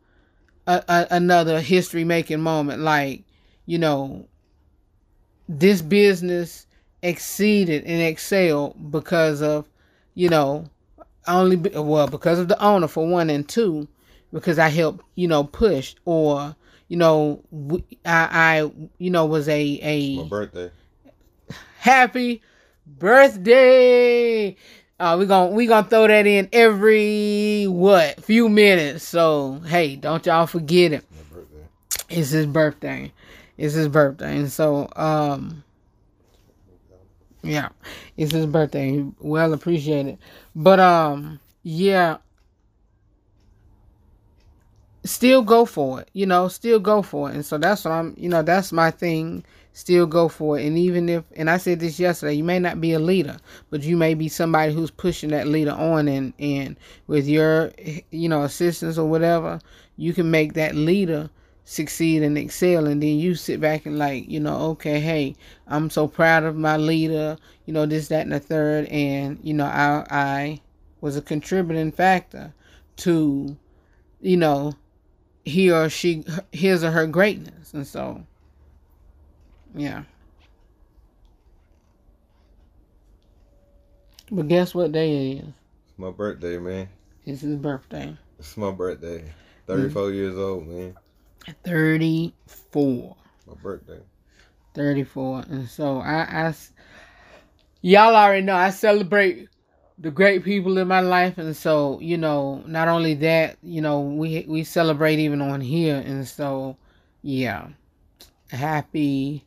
[0.68, 2.82] a, a, another history making moment.
[2.82, 3.24] Like,
[3.66, 4.28] you know,
[5.48, 6.68] this business
[7.02, 9.68] exceeded and excelled because of,
[10.14, 10.66] you know,
[11.28, 13.88] only be, well because of the owner for one and two
[14.34, 16.56] because I helped you know push or
[16.88, 17.44] you know
[18.06, 20.72] I I you know was a a my birthday
[21.80, 22.42] happy
[22.86, 24.56] birthday
[25.00, 30.26] uh, we gonna we gonna throw that in every what few minutes so hey don't
[30.26, 31.06] y'all forget it
[32.10, 33.12] it's his birthday
[33.58, 35.64] it's his birthday and so um
[37.44, 37.70] yeah,
[38.18, 39.04] it's his birthday.
[39.20, 40.18] Well appreciated.
[40.56, 42.18] But um, yeah.
[45.04, 46.48] Still go for it, you know.
[46.48, 48.14] Still go for it, and so that's what I'm.
[48.18, 49.44] You know, that's my thing.
[49.74, 52.82] Still go for it, and even if, and I said this yesterday, you may not
[52.82, 53.38] be a leader,
[53.70, 56.76] but you may be somebody who's pushing that leader on, and and
[57.08, 57.72] with your,
[58.12, 59.62] you know, assistance or whatever,
[59.96, 61.30] you can make that leader
[61.64, 62.86] succeed and excel.
[62.86, 65.36] And then you sit back and like you know okay hey
[65.68, 68.88] i'm so proud of my leader you know this that and the third.
[68.88, 70.62] And you know i i
[71.00, 72.54] was a contributing factor
[72.98, 73.56] to
[74.20, 74.74] you know
[75.46, 77.74] he or she his or her greatness.
[77.74, 78.24] And so
[79.76, 80.04] yeah
[84.32, 85.48] but guess what day it is
[85.88, 86.88] it's my birthday man
[87.26, 89.24] it's his birthday it's my birthday
[89.68, 90.16] 34 mm-hmm.
[90.16, 90.96] years old man
[91.64, 93.16] 34.
[93.48, 94.00] My birthday.
[94.74, 95.44] 34.
[95.50, 96.54] And so I, I,
[97.82, 99.50] y'all already know I celebrate
[99.98, 101.38] the great people in my life.
[101.38, 105.98] And so, you know, not only that, you know, we, we celebrate even on here.
[105.98, 106.78] And so,
[107.22, 107.68] yeah,
[108.50, 109.46] happy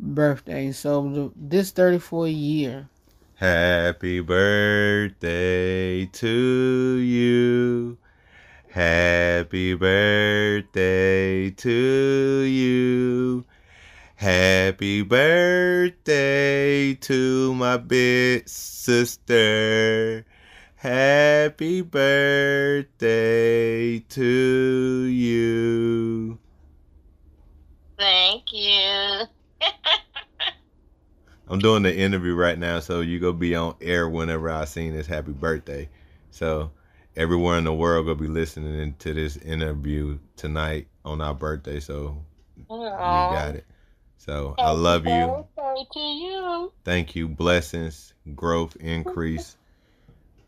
[0.00, 0.72] birthday.
[0.72, 2.88] So this 34 year.
[3.36, 7.98] Happy birthday to you.
[8.70, 13.44] Happy birthday to you.
[14.16, 20.26] Happy birthday to my big sister.
[20.76, 22.88] Happy birthday
[23.98, 26.38] to you.
[27.98, 29.26] Thank you.
[31.48, 34.92] I'm doing the interview right now, so you gonna be on air whenever I sing
[34.92, 35.88] this happy birthday.
[36.30, 36.70] So
[37.16, 41.80] everywhere in the world gonna be listening to this interview tonight on our birthday.
[41.80, 42.22] So
[42.56, 43.64] you got it.
[44.16, 45.44] So I love you.
[45.56, 46.72] Birthday to you.
[46.84, 47.26] Thank you.
[47.26, 49.56] Blessings, growth, increase,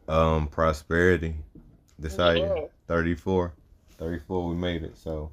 [0.09, 1.35] um, prosperity.
[1.98, 3.53] This you 34.
[3.98, 4.96] 34 we made it.
[4.96, 5.31] So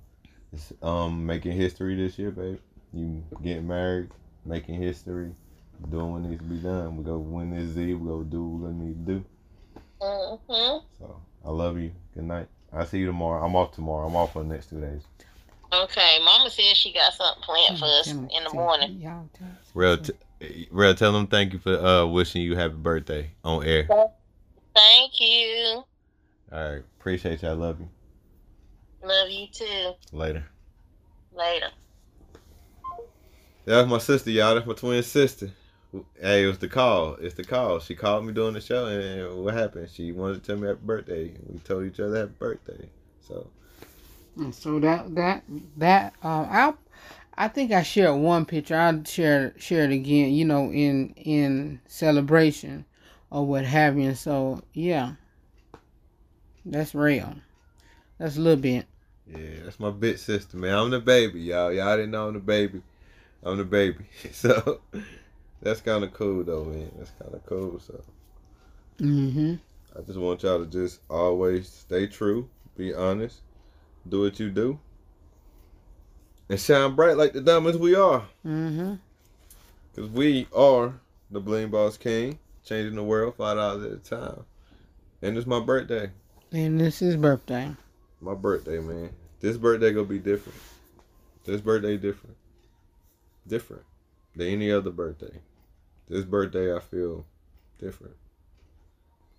[0.52, 2.60] it's um making history this year, babe.
[2.94, 4.10] You getting married,
[4.46, 5.32] making history,
[5.92, 6.98] doing what needs to be done.
[6.98, 9.26] We go win this Z, we go do what we gonna need to do.
[10.02, 10.84] Mhm.
[10.98, 11.92] So I love you.
[12.14, 12.48] Good night.
[12.74, 13.46] I'll see you tomorrow.
[13.46, 14.08] I'm off tomorrow.
[14.08, 15.04] I'm off for the next two days.
[15.72, 19.00] Okay, Mama said she got something planned for us in the morning.
[19.76, 20.96] Real, t- real.
[20.96, 23.88] Tell them thank you for uh wishing you happy birthday on air.
[24.76, 25.84] Thank you.
[26.52, 27.50] All right, appreciate you.
[27.50, 27.90] I love you.
[29.04, 29.94] Love you too.
[30.12, 30.44] Later.
[31.32, 31.70] Later.
[33.70, 34.56] That's my sister, y'all.
[34.56, 35.52] That's my twin sister.
[36.20, 37.14] Hey, it was the call.
[37.22, 37.80] It's the call.
[37.80, 39.90] She called me during the show, and what happened?
[39.92, 41.34] She wanted to tell me happy birthday.
[41.48, 42.90] We told each other happy birthday.
[43.22, 43.52] So
[44.38, 45.44] And so that that
[45.78, 46.74] that um I
[47.38, 48.76] I think I shared one picture.
[48.76, 52.86] I'll share share it again, you know, in in celebration
[53.30, 54.08] or what have you.
[54.08, 55.14] And so yeah.
[56.66, 57.36] That's real.
[58.18, 58.88] That's a little bit.
[59.28, 60.76] yeah, that's my big sister, man.
[60.76, 61.72] I'm the baby, y'all.
[61.72, 62.82] Y'all didn't know I'm the baby.
[63.44, 64.06] I'm the baby.
[64.32, 64.82] So
[65.62, 66.92] that's kind of cool, though, man.
[66.98, 67.80] That's kind of cool.
[67.80, 68.02] So
[69.00, 69.56] Mm-hmm.
[69.98, 73.42] I just want y'all to just always stay true, be honest,
[74.08, 74.78] do what you do,
[76.50, 78.24] and shine bright like the diamonds we are.
[78.46, 78.96] Mm-hmm.
[79.94, 81.00] Because we are
[81.32, 84.44] the Bling Boss King, changing the world five dollars at a time.
[85.22, 86.12] And it's my birthday.
[86.52, 87.72] And this is birthday.
[88.22, 89.12] My birthday, man.
[89.40, 90.60] This birthday gonna be different.
[91.46, 92.36] This birthday different.
[93.50, 93.84] Different
[94.36, 95.42] than any other birthday.
[96.10, 97.26] This birthday I feel
[97.80, 98.16] different.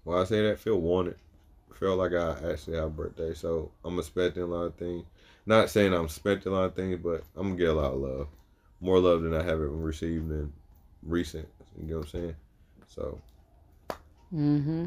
[0.05, 1.17] Why I say that, feel wanted.
[1.75, 3.35] Feel like I actually have a birthday.
[3.35, 5.07] So I'm expecting a lot of things.
[5.47, 8.01] Not saying I'm expecting a lot of things, but I'm gonna get a lot of
[8.01, 8.29] love.
[8.81, 10.53] More love than I haven't received in
[11.03, 11.49] recent.
[11.81, 12.37] You know what I'm saying?
[12.89, 13.21] So
[14.35, 14.87] Mm-hmm.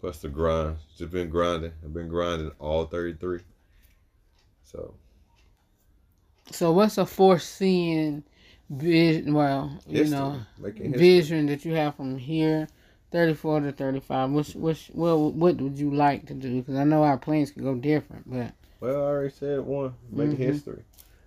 [0.00, 0.78] plus the grind.
[0.96, 1.72] Just been grinding.
[1.84, 3.40] I've been grinding all 33.
[4.64, 4.94] So
[6.50, 8.24] So what's a foreseeing
[8.68, 10.18] vision well, you history.
[10.18, 12.68] know, vision that you have from here
[13.10, 17.02] 34 to 35 which which well what would you like to do because i know
[17.02, 19.94] our plans could go different but Well, I already said one.
[20.10, 20.38] Making Mhm.
[20.38, 20.82] history.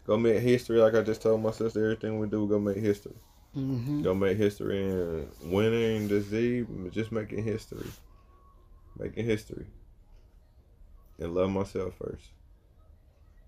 [0.06, 1.84] Go make history like I just told my sister.
[1.84, 3.16] Everything we do, go make history.
[3.54, 6.66] hmm Go make history and winning the Z.
[6.92, 7.88] Just making history.
[8.98, 9.66] Making history.
[11.20, 12.32] And love myself first.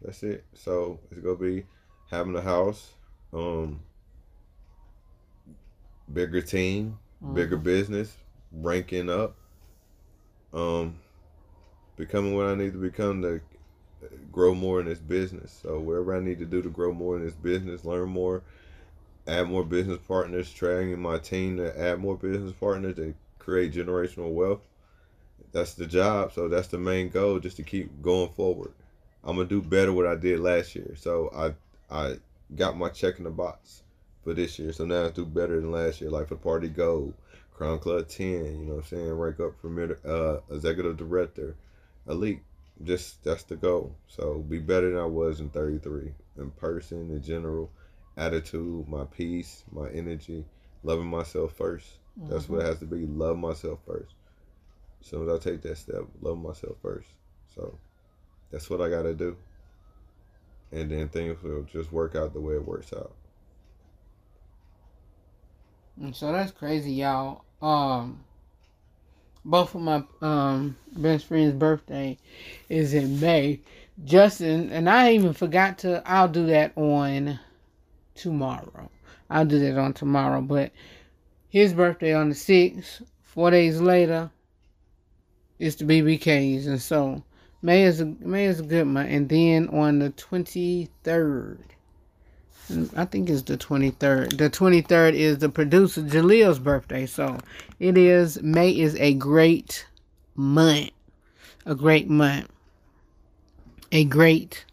[0.01, 0.45] That's it.
[0.53, 1.65] So it's gonna be
[2.11, 2.93] having a house,
[3.33, 3.79] um,
[6.11, 6.97] bigger team,
[7.33, 8.15] bigger business,
[8.51, 9.35] ranking up,
[10.53, 10.97] um,
[11.95, 13.41] becoming what I need to become to
[14.31, 15.57] grow more in this business.
[15.63, 18.43] So wherever I need to do to grow more in this business, learn more,
[19.27, 24.31] add more business partners, training my team to add more business partners to create generational
[24.31, 24.61] wealth.
[25.51, 26.33] That's the job.
[26.33, 28.73] So that's the main goal, just to keep going forward.
[29.25, 30.95] I'm gonna do better what I did last year.
[30.95, 31.53] So I
[31.93, 32.17] I
[32.55, 33.83] got my check in the box
[34.23, 34.71] for this year.
[34.71, 36.09] So now I do better than last year.
[36.11, 37.13] Like for Party Gold,
[37.53, 39.11] Crown Club 10, you know what I'm saying?
[39.11, 41.55] Rank up premier uh executive director,
[42.07, 42.41] elite.
[42.83, 43.95] Just that's the goal.
[44.07, 47.71] So be better than I was in 33 in person, in general,
[48.17, 50.45] attitude, my peace, my energy,
[50.83, 51.87] loving myself first.
[52.17, 53.05] That's what it has to be.
[53.05, 54.13] Love myself first.
[55.01, 57.09] As soon as I take that step, love myself first.
[57.53, 57.77] So
[58.55, 59.35] that's what I gotta do.
[60.71, 63.11] And then things will just work out the way it works out.
[66.13, 68.23] so that's crazy y'all um
[69.43, 72.17] both of my um best friend's birthday
[72.67, 73.59] is in may
[74.03, 77.39] justin and i even forgot to i'll do that on
[78.13, 78.89] tomorrow
[79.29, 80.71] i'll do that on tomorrow but
[81.47, 84.29] his birthday on the 6th four days later
[85.59, 87.23] is the bbks and so
[87.65, 91.59] may is may is a good month and then on the 23rd
[92.97, 94.37] I think it's the 23rd.
[94.37, 97.05] The 23rd is the producer Jaleel's birthday.
[97.05, 97.37] So
[97.79, 99.87] it is, May is a great
[100.35, 100.91] month.
[101.65, 102.47] A great month.
[103.91, 104.65] a great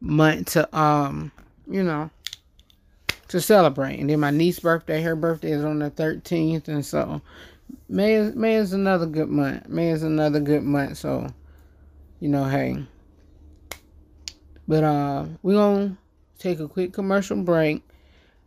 [0.00, 1.32] month to um,
[1.70, 2.10] you know,
[3.28, 4.00] to celebrate.
[4.00, 7.22] And then my niece's birthday, her birthday is on the 13th, and so
[7.88, 9.68] May is May is another good month.
[9.68, 10.98] May is another good month.
[10.98, 11.28] So,
[12.20, 12.84] you know, hey.
[14.66, 15.96] But uh, we're gonna
[16.38, 17.82] take a quick commercial break.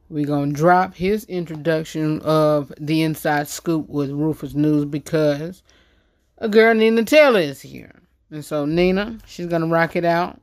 [0.10, 5.64] We're gonna drop his introduction of the inside scoop with Rufus News because
[6.38, 7.94] a girl Nina Taylor is here.
[8.30, 10.40] And so Nina, she's gonna rock it out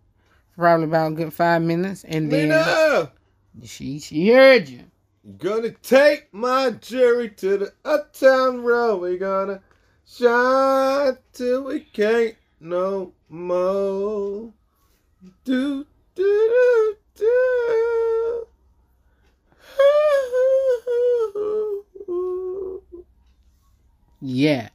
[0.51, 3.12] for probably about a good five minutes and then Nina,
[3.64, 4.85] she she heard you.
[5.39, 9.01] gonna take my jury to the uptown road.
[9.03, 9.61] We're gonna
[10.07, 14.53] shine till we can't no more.
[15.45, 17.68] Do do do do.
[24.20, 24.68] Yeah.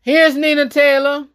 [0.00, 1.26] Here's Nina Taylor.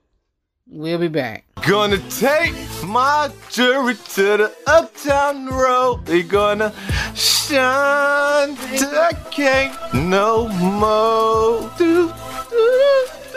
[0.68, 1.46] We'll be back.
[1.68, 6.08] Gonna take my jury to the uptown road.
[6.08, 6.74] We're gonna
[7.14, 11.72] shine till I can't no more.
[11.78, 12.12] Do,
[12.50, 13.08] do,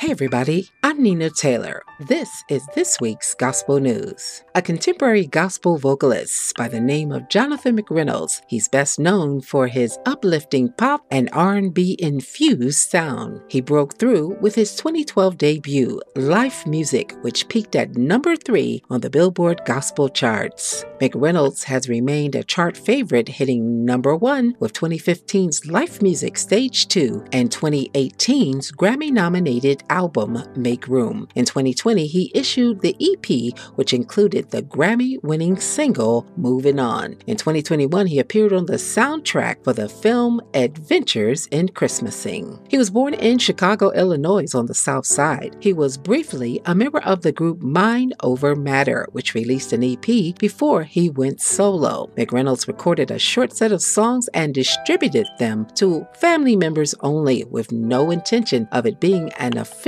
[0.00, 1.82] Hey everybody, I'm Nina Taylor.
[1.98, 4.42] This is this week's Gospel News.
[4.54, 8.40] A contemporary gospel vocalist by the name of Jonathan McReynolds.
[8.46, 13.42] He's best known for his uplifting pop and R&B infused sound.
[13.48, 19.02] He broke through with his 2012 debut, Life Music, which peaked at number 3 on
[19.02, 20.86] the Billboard Gospel charts.
[20.98, 27.26] McReynolds has remained a chart favorite, hitting number 1 with 2015's Life Music Stage 2
[27.32, 31.28] and 2018's Grammy-nominated album Make Room.
[31.34, 37.16] In 2020, he issued the EP, which included the Grammy winning single Moving On.
[37.26, 42.58] In 2021, he appeared on the soundtrack for the film Adventures in Christmasing.
[42.70, 45.56] He was born in Chicago, Illinois, on the South Side.
[45.60, 50.38] He was briefly a member of the group Mind Over Matter, which released an EP
[50.38, 52.10] before he went solo.
[52.16, 57.72] McReynolds recorded a short set of songs and distributed them to family members only, with
[57.72, 59.79] no intention of it being an official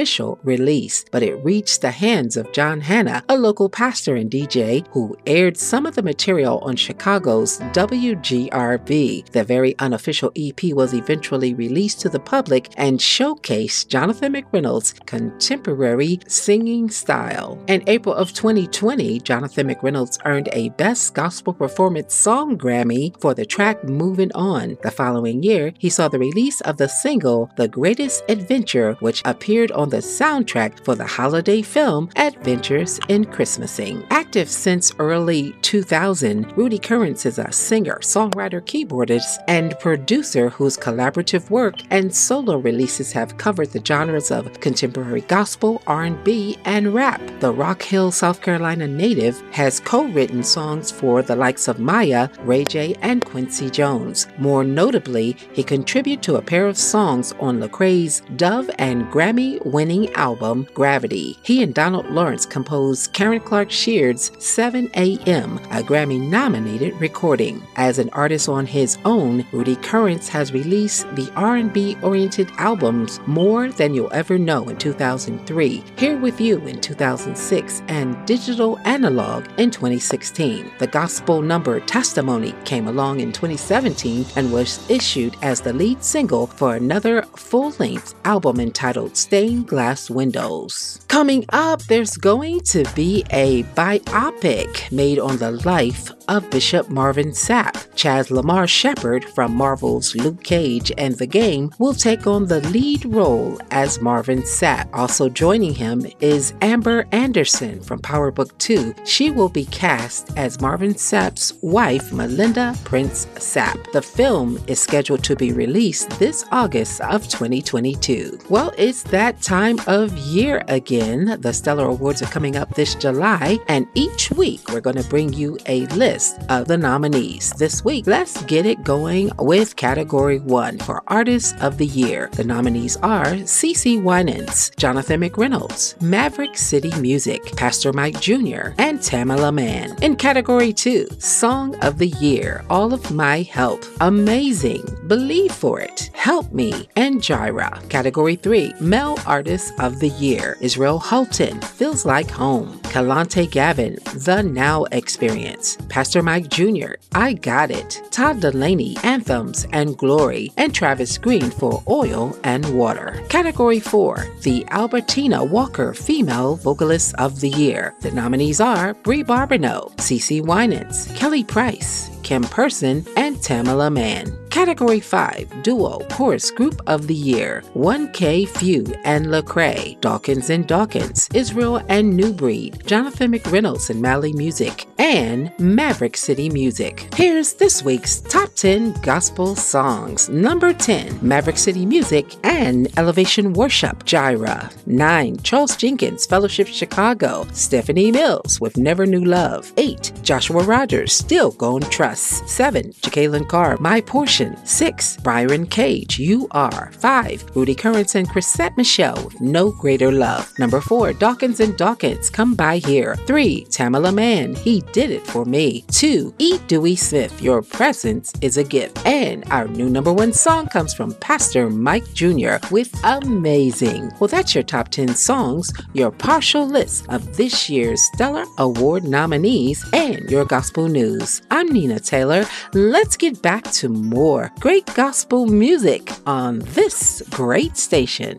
[0.43, 5.16] release, but it reached the hands of John Hanna, a local pastor and DJ who
[5.26, 9.30] aired some of the material on Chicago's WGRB.
[9.30, 16.20] The very unofficial EP was eventually released to the public and showcased Jonathan McReynolds' contemporary
[16.26, 17.62] singing style.
[17.66, 23.45] In April of 2020, Jonathan McReynolds earned a Best Gospel Performance Song Grammy for the
[23.45, 24.78] track Moving On.
[24.82, 29.70] The following year, he saw the release of the single The Greatest Adventure, which appeared
[29.72, 34.07] on the soundtrack for the holiday film Adventures in Christmasing.
[34.11, 41.51] Active since early 2000, Rudy Currence is a singer, songwriter, keyboardist, and producer whose collaborative
[41.51, 47.20] work and solo releases have covered the genres of contemporary gospel, R&B, and rap.
[47.41, 52.64] The Rock Hill, South Carolina native has co-written songs for the likes of Maya, Ray
[52.64, 54.26] J, and Quincy Jones.
[54.39, 60.12] More notably, he contributed to a pair of songs on Lecrae's Dove and Grammy winning
[60.12, 61.39] album Gravity.
[61.43, 67.62] He and Donald Lawrence composed Karen Clark Sheard's 7 a.m., a Grammy nominated recording.
[67.77, 73.70] As an artist on his own, Rudy Currence has released the R&B oriented albums More
[73.70, 79.70] Than You'll Ever Know in 2003, Here With You in 2006, and Digital Analog in
[79.70, 80.70] 2016.
[80.79, 86.47] The gospel number Testimony came along in 2017 and was issued as the lead single
[86.47, 89.16] for another full length album entitled
[89.62, 91.00] Glass Windows.
[91.08, 97.30] Coming up, there's going to be a biopic made on the life of Bishop Marvin
[97.30, 97.72] Sapp.
[97.94, 103.04] Chaz Lamar Shepard from Marvel's Luke Cage and The Game will take on the lead
[103.04, 104.88] role as Marvin Sapp.
[104.92, 108.94] Also joining him is Amber Anderson from Power Book 2.
[109.04, 113.92] She will be cast as Marvin Sapp's wife, Melinda Prince Sapp.
[113.92, 118.38] The film is scheduled to be released this August of 2022.
[118.48, 121.38] Well, it's that time time of year again.
[121.42, 125.30] The Stellar Awards are coming up this July, and each week we're going to bring
[125.34, 127.50] you a list of the nominees.
[127.59, 132.30] This week, let's get it going with category one for Artists of the Year.
[132.32, 139.53] The nominees are CeCe Winans, Jonathan McReynolds, Maverick City Music, Pastor Mike Jr., and Tamela
[139.53, 139.94] Mann.
[140.00, 146.09] In category two, Song of the Year, All of My Help, Amazing, Believe for It,
[146.14, 147.82] Help Me, and Jireh.
[147.90, 154.40] Category 3 Male Artist of the Year Israel Houghton, Feels Like Home, Kelontae Gavin, The
[154.40, 161.18] Now Experience, Pastor Mike Jr., I Got It, Todd Dulaney, Anthems and Glory, and Travis
[161.18, 163.20] Green for Oil and Water.
[163.28, 167.95] Category 4 The Albertina Walker Female Vocalist of the Year.
[168.01, 174.39] The nominees are Bri Babineaux, CeCe Winans, Kelly Price, Kim Person, and Tamela Mann.
[174.53, 181.29] Category 5 Duo Chorus Group of the Year 1K Phew and Lecrae, Dawkins and Dawkins,
[181.33, 187.09] Israel and New Breed, Jonathan McReynolds and Mali Music, and Maverick City Music.
[187.14, 190.29] Here's this week's top 10 gospel songs.
[190.29, 194.68] Number 10 Maverick City Music and Elevation Worship, Jireh.
[194.85, 199.73] 9 Charles Jenkins, Fellowship Chicago, Stephanie Mills with Never Knew Love.
[199.79, 202.11] 8 Joshua Rogers, Still Gon' Trust.
[202.20, 204.56] 7 Jekalyn Carr, My Portion.
[204.64, 205.16] 6.
[205.18, 206.90] Byron Cage, You Are.
[206.92, 207.56] 5.
[207.56, 210.52] Rudy Currence and Chrisette Michele No Greater Love.
[210.58, 211.14] Number 4.
[211.14, 213.16] Dawkins and Dawkins, Come By Here.
[213.16, 213.64] 3.
[213.66, 215.84] Tamela Mann, He Did It For Me.
[215.88, 216.34] 2.
[216.38, 216.58] E.
[216.66, 219.04] Dewey Smith, Your Presence is a Gift.
[219.06, 222.56] And our new number one song comes from Pastor Mike Jr.
[222.70, 224.12] with Amazing.
[224.18, 229.84] Well, that's your top 10 songs, your partial list of this year's Stellar Award nominees,
[229.92, 231.42] and your gospel news.
[231.50, 232.44] I'm Nina Taylor.
[232.74, 238.38] Let's get back to more great gospel music on this great station.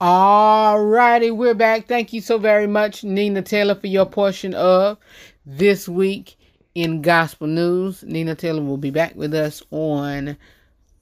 [0.00, 1.86] All righty, we're back.
[1.86, 4.96] Thank you so very much, Nina Taylor, for your portion of
[5.44, 6.38] this week
[6.74, 8.02] in gospel news.
[8.04, 10.36] Nina Taylor will be back with us on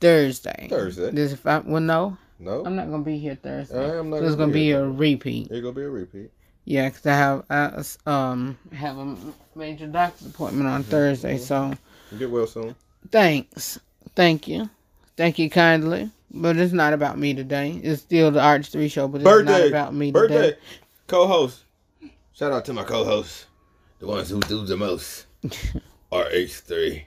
[0.00, 0.66] Thursday.
[0.68, 1.10] Thursday.
[1.10, 2.18] This if I well no.
[2.40, 2.64] No.
[2.64, 3.78] I'm not gonna be here Thursday.
[3.78, 5.48] I am not So it's gonna gonna be be a repeat.
[5.50, 6.30] It's gonna be a repeat.
[6.64, 9.16] Yeah, cause I have I, um have a
[9.58, 11.36] major doctor's appointment on Thursday.
[11.36, 11.74] So
[12.18, 12.74] Get well soon.
[13.10, 13.78] thanks,
[14.14, 14.70] thank you,
[15.16, 16.10] thank you kindly.
[16.30, 17.80] But it's not about me today.
[17.82, 19.68] It's still the RH3 show, but it's not Birthday.
[19.68, 20.50] about me Birthday.
[20.50, 20.58] today.
[21.06, 21.60] Co-host.
[22.34, 23.46] Shout out to my co-hosts,
[23.98, 25.24] the ones who do the most.
[26.12, 27.04] RH3.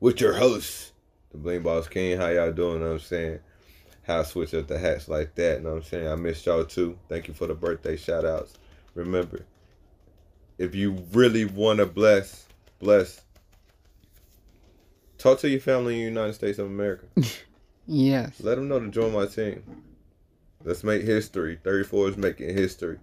[0.00, 0.92] With your host,
[1.30, 2.18] the Bling Boss King.
[2.18, 2.80] How y'all doing?
[2.80, 3.38] Know what I'm saying
[4.02, 5.58] how I switch up the hats like that.
[5.58, 6.98] You Know what I'm saying I missed y'all too.
[7.08, 8.54] Thank you for the birthday shout outs.
[8.94, 9.46] Remember,
[10.62, 12.46] if you really want to bless,
[12.78, 13.20] bless.
[15.18, 17.06] Talk to your family in the United States of America.
[17.84, 18.38] Yes.
[18.38, 19.60] Let them know to join my team.
[20.62, 21.58] Let's make history.
[21.64, 23.00] 34 is making history.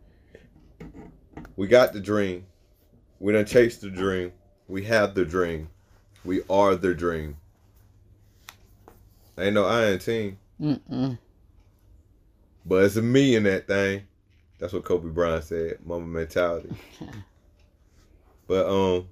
[1.57, 2.45] We got the dream.
[3.19, 4.31] We done chased the dream.
[4.69, 5.69] We have the dream.
[6.23, 7.35] We are the dream.
[9.37, 10.37] Ain't no I in team.
[10.61, 11.19] Mm-mm.
[12.65, 14.03] But it's a me in that thing.
[14.59, 15.79] That's what Kobe Bryant said.
[15.85, 16.73] Mama mentality.
[18.49, 19.07] but um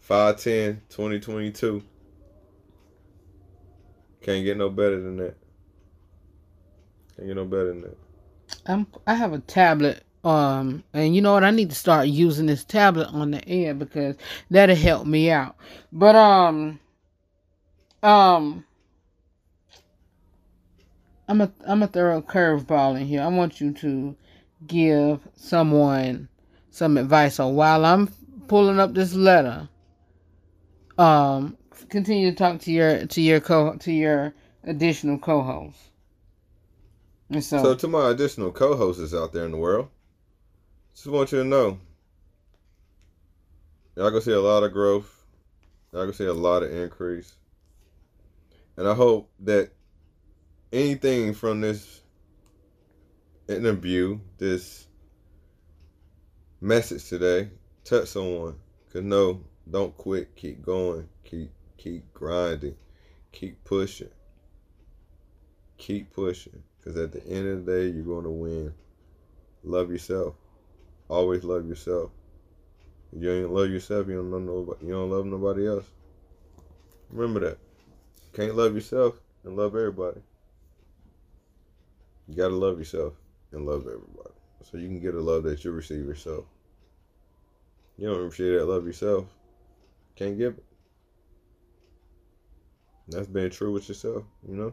[0.00, 1.82] 510 2022.
[4.22, 5.36] Can't get no better than that.
[7.14, 7.96] Can't get no better than that.
[8.66, 10.02] I'm I have a tablet.
[10.24, 11.44] Um, and you know what?
[11.44, 14.16] I need to start using this tablet on the air because
[14.50, 15.56] that'll help me out.
[15.92, 16.80] But um,
[18.02, 18.64] um,
[21.28, 23.22] I'm a I'm a throw a curveball in here.
[23.22, 24.16] I want you to
[24.66, 26.28] give someone
[26.70, 27.36] some advice.
[27.36, 28.08] So while I'm
[28.48, 29.68] pulling up this letter,
[30.98, 31.56] um,
[31.88, 35.78] continue to talk to your to your co to your additional co-host.
[37.30, 39.88] And so, So to my additional co-hosts out there in the world,
[40.94, 41.78] just want you to know,
[43.96, 45.24] y'all gonna see a lot of growth.
[45.92, 47.34] Y'all gonna see a lot of increase.
[48.76, 49.70] And I hope that
[50.72, 52.00] anything from this
[53.48, 54.86] interview, this
[56.60, 57.50] message today,
[57.84, 58.56] touch someone.
[58.92, 59.40] Cause no,
[59.70, 60.34] don't quit.
[60.36, 61.08] Keep going.
[61.24, 62.76] Keep keep grinding.
[63.32, 64.10] Keep pushing.
[65.78, 66.62] Keep pushing.
[66.78, 68.74] Because at the end of the day, you're going to win.
[69.62, 70.34] Love yourself.
[71.08, 72.10] Always love yourself.
[73.12, 75.84] If you ain't love yourself, you don't nobody, you don't love nobody else.
[77.10, 77.58] Remember that.
[78.32, 80.20] Can't love yourself and love everybody.
[82.28, 83.14] You gotta love yourself
[83.52, 84.29] and love everybody.
[84.62, 86.44] So you can get a love that you receive yourself.
[87.96, 89.26] You don't appreciate that love yourself.
[90.16, 90.64] Can't give it.
[93.08, 94.72] That's being true with yourself, you know?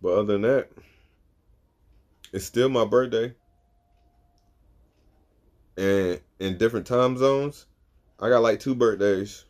[0.00, 0.68] But other than that,
[2.32, 3.34] it's still my birthday.
[5.76, 7.66] And in different time zones,
[8.18, 9.44] I got like two birthdays.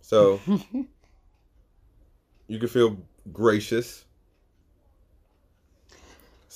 [0.00, 0.40] So
[2.46, 2.96] you can feel
[3.32, 4.04] gracious.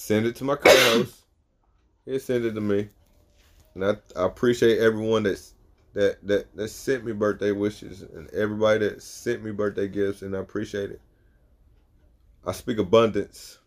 [0.01, 1.24] Send it to my co-host.
[2.07, 2.88] He send it to me.
[3.74, 5.55] And I, I appreciate everyone that's
[5.92, 10.36] that that that sent me birthday wishes and everybody that sent me birthday gifts and
[10.36, 11.01] I appreciate it.
[12.46, 13.59] I speak abundance.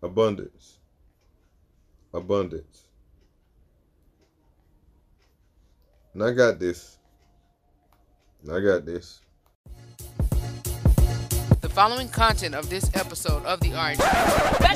[0.00, 0.78] Abundance.
[2.14, 2.84] Abundance.
[6.14, 6.98] And I got this.
[8.48, 9.20] I got this.
[11.72, 13.98] The following content of this episode of the Orange.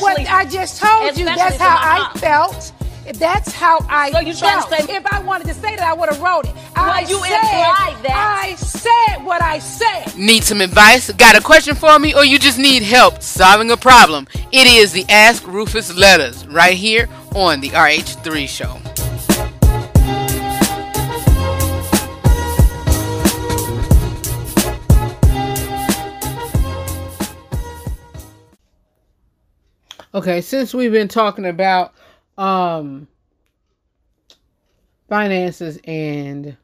[0.00, 2.72] What I just told you, that's how I felt.
[3.18, 4.88] That's how I So you trying to felt.
[4.88, 6.54] say- if I wanted to say that, I would have wrote it.
[6.74, 8.40] I you said, implied that.
[8.44, 10.16] I said what I said.
[10.16, 11.12] Need some advice?
[11.12, 12.14] Got a question for me?
[12.14, 14.26] Or you just need help solving a problem?
[14.50, 18.80] It is the Ask Rufus Letters right here on the RH3 Show.
[30.16, 31.92] Okay, since we've been talking about
[32.38, 33.06] um
[35.10, 36.56] finances and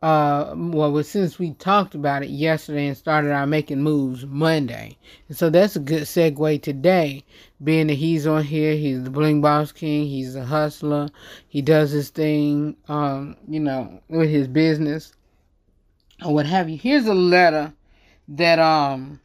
[0.00, 4.96] uh well since we talked about it yesterday and started our making moves Monday.
[5.28, 7.26] And so that's a good segue today,
[7.62, 11.10] being that he's on here, he's the bling boss king, he's a hustler,
[11.48, 15.12] he does his thing um, you know, with his business
[16.24, 16.78] or what have you.
[16.78, 17.74] Here's a letter
[18.28, 19.20] that um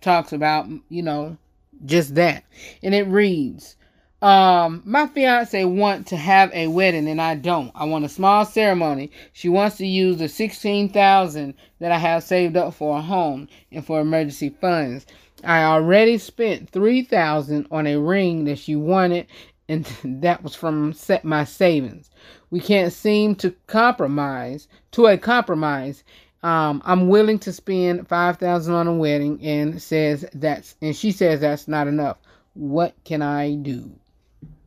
[0.00, 1.36] talks about, you know,
[1.84, 2.44] just that.
[2.82, 3.76] And it reads,
[4.22, 7.72] um, my fiance want to have a wedding and I don't.
[7.74, 9.10] I want a small ceremony.
[9.32, 13.48] She wants to use the sixteen thousand that I have saved up for a home
[13.72, 15.06] and for emergency funds.
[15.42, 19.26] I already spent three thousand on a ring that she wanted,
[19.68, 22.08] and that was from set my savings.
[22.48, 26.04] We can't seem to compromise to a compromise.
[26.42, 31.12] Um, I'm willing to spend five thousand on a wedding, and says that's and she
[31.12, 32.18] says that's not enough.
[32.54, 33.90] What can I do?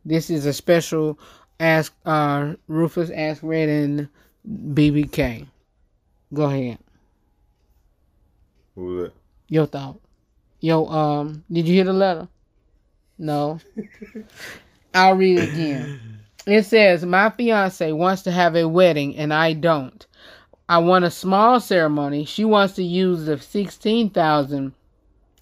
[0.06, 1.20] This is a special
[1.60, 4.10] ask uh Rufus Ask Red and
[4.48, 5.48] BBK.
[6.34, 6.80] Go ahead.
[8.76, 9.14] Who was that?
[9.48, 10.00] Your thought.
[10.60, 12.28] Yo, um, did you hear the letter?
[13.18, 13.60] No.
[14.94, 16.20] I'll read it again.
[16.46, 20.06] It says, My fiance wants to have a wedding and I don't.
[20.68, 22.26] I want a small ceremony.
[22.26, 24.74] She wants to use the sixteen thousand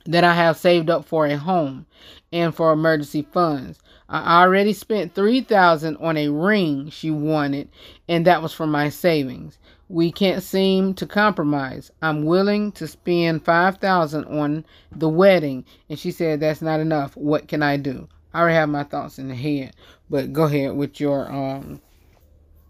[0.05, 1.86] that I have saved up for a home
[2.34, 3.80] and for emergency funds.
[4.09, 7.69] I already spent three thousand on a ring she wanted,
[8.09, 9.57] and that was from my savings.
[9.88, 11.89] We can't seem to compromise.
[12.01, 17.15] I'm willing to spend five thousand on the wedding, and she said that's not enough.
[17.15, 18.09] What can I do?
[18.34, 19.74] I already have my thoughts in the head,
[20.09, 21.80] but go ahead with your um.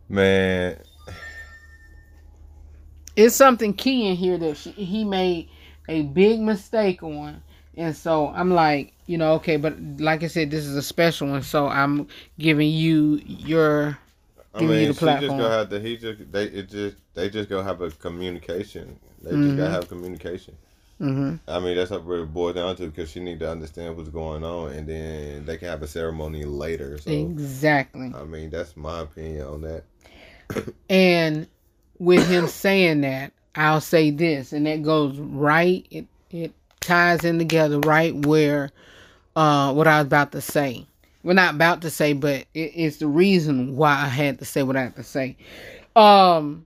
[0.08, 0.78] Man,
[3.16, 5.50] It's something key in here that she, he made
[5.88, 7.42] a big mistake on,
[7.76, 11.30] and so I'm like, you know, okay, but like I said, this is a special
[11.30, 12.08] one, so I'm
[12.40, 13.98] giving you your
[14.54, 15.38] I mean, you the she just platform.
[15.38, 15.80] gonna have to.
[15.80, 19.00] He just they it just they just gonna have a communication.
[19.22, 19.58] They just Mhm.
[19.58, 20.56] gotta have communication.
[21.00, 21.40] Mhm.
[21.48, 24.44] I mean, that's what it boils down to because she need to understand what's going
[24.44, 26.98] on, and then they can have a ceremony later.
[26.98, 28.14] So Exactly.
[28.14, 29.84] I mean, that's my opinion on that.
[30.90, 31.48] And
[32.04, 35.86] with him saying that, I'll say this, and that goes right.
[35.92, 38.72] It it ties in together right where
[39.36, 40.86] uh what I was about to say.
[41.24, 44.64] Well, not about to say, but it, it's the reason why I had to say
[44.64, 45.38] what I had to say.
[45.96, 46.66] Um,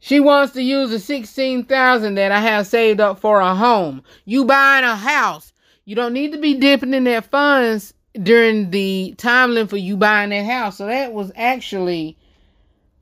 [0.00, 4.02] she wants to use the sixteen thousand that I have saved up for a home.
[4.24, 5.52] You buying a house,
[5.84, 9.96] you don't need to be dipping in that funds during the time limit for you
[9.96, 10.76] buying that house.
[10.76, 12.16] So that was actually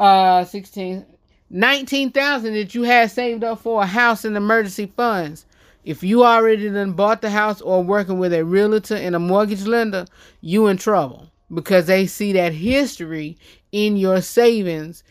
[0.00, 1.04] uh 16
[1.50, 5.46] 19,000 that you had saved up for a house in emergency funds.
[5.84, 9.64] If you already done bought the house or working with a realtor and a mortgage
[9.64, 10.04] lender,
[10.42, 13.38] you in trouble because they see that history
[13.72, 15.02] in your savings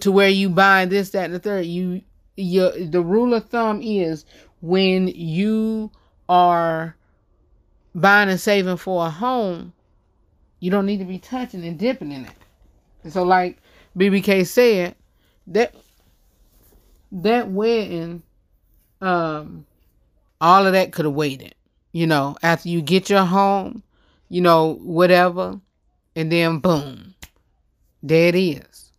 [0.00, 1.64] to where you buying this, that, and the third.
[1.64, 2.02] You
[2.36, 4.26] your the rule of thumb is
[4.60, 5.90] when you
[6.28, 6.96] are
[7.94, 9.72] buying and saving for a home,
[10.60, 12.32] you don't need to be touching and dipping in it.
[13.04, 13.56] And so like
[13.96, 14.94] BBK said,
[15.48, 15.74] that
[17.12, 18.22] that wedding,
[19.00, 19.66] um,
[20.40, 21.54] all of that could have waited.
[21.92, 23.82] You know, after you get your home,
[24.28, 25.60] you know, whatever,
[26.14, 27.14] and then boom,
[28.02, 28.92] there it is.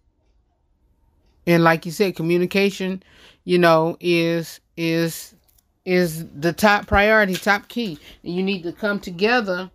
[1.46, 3.04] And like you said, communication,
[3.44, 5.36] you know, is is
[5.86, 8.00] is the top priority, top key.
[8.24, 9.70] And you need to come together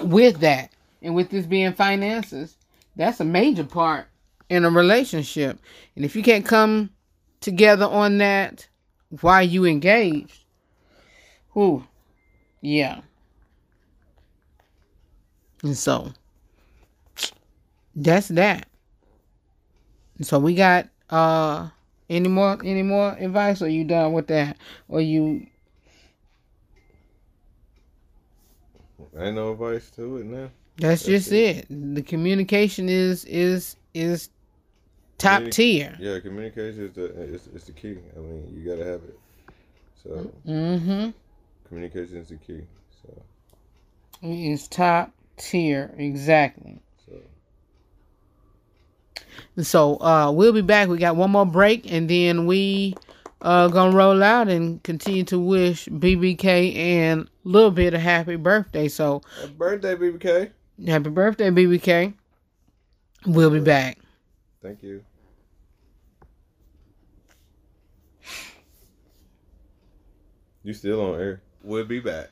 [0.00, 0.70] with that.
[1.02, 2.57] And with this being finances,
[2.98, 4.08] that's a major part
[4.50, 5.58] in a relationship.
[5.96, 6.90] And if you can't come
[7.40, 8.68] together on that
[9.20, 10.44] while you engaged,
[11.54, 11.86] whoo,
[12.60, 13.00] yeah.
[15.62, 16.12] And so
[17.94, 18.66] that's that.
[20.18, 21.68] And so we got uh
[22.10, 24.56] any more any more advice or you done with that?
[24.88, 25.46] Or you
[29.16, 30.50] Ain't no advice to it now.
[30.78, 31.66] That's, that's just it.
[31.70, 31.94] it.
[31.94, 34.30] The communication is is is
[35.18, 35.96] top Communi- tier.
[36.00, 37.98] Yeah, communication is the is, is the key.
[38.16, 39.18] I mean, you gotta have it.
[40.02, 41.10] So mm-hmm.
[41.66, 42.62] communication is the key.
[43.02, 43.22] So
[44.22, 46.80] it's top tier exactly.
[47.04, 47.14] So
[49.62, 50.88] so uh, we'll be back.
[50.88, 52.94] We got one more break, and then we
[53.40, 58.36] uh gonna roll out and continue to wish BBK and a little bit of happy
[58.36, 58.86] birthday.
[58.86, 60.50] So happy birthday, BBK.
[60.86, 62.14] Happy birthday, BBK.
[63.26, 63.98] We'll be back.
[64.62, 65.04] Thank you.
[70.62, 71.40] You still on air?
[71.62, 72.30] We'll be back.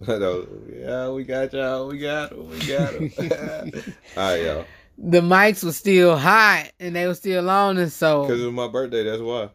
[0.06, 1.88] yeah, we got y'all.
[1.88, 2.48] We got them.
[2.48, 3.12] We got them.
[4.16, 4.64] All right, y'all.
[4.96, 8.54] The mics were still hot and they were still on, and so because it was
[8.54, 9.50] my birthday, that's why.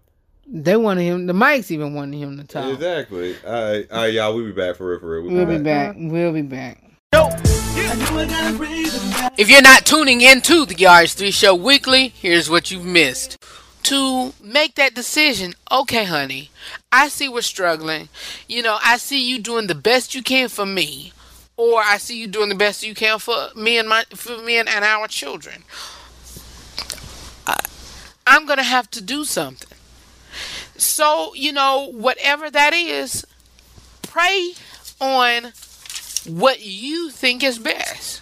[0.46, 1.28] They wanted him.
[1.28, 2.74] The mics even wanted him to talk.
[2.74, 3.36] Exactly.
[3.46, 4.36] All right, all right, y'all.
[4.36, 5.00] We'll be back for real.
[5.00, 5.24] For real.
[5.24, 5.96] We'll, we'll be, back.
[5.96, 6.12] back.
[6.12, 6.89] We'll be back.
[9.38, 13.38] If you're not tuning into the RH3 Show weekly, here's what you've missed.
[13.84, 16.52] To make that decision, okay, honey,
[16.92, 18.10] I see we're struggling.
[18.48, 21.14] You know, I see you doing the best you can for me,
[21.58, 24.58] or I see you doing the best you can for me and my for me
[24.58, 25.64] and, and our children.
[28.28, 29.78] I'm gonna have to do something.
[30.78, 33.26] So, you know, whatever that is,
[34.04, 34.52] pray
[35.02, 35.54] on
[36.30, 38.22] what you think is best.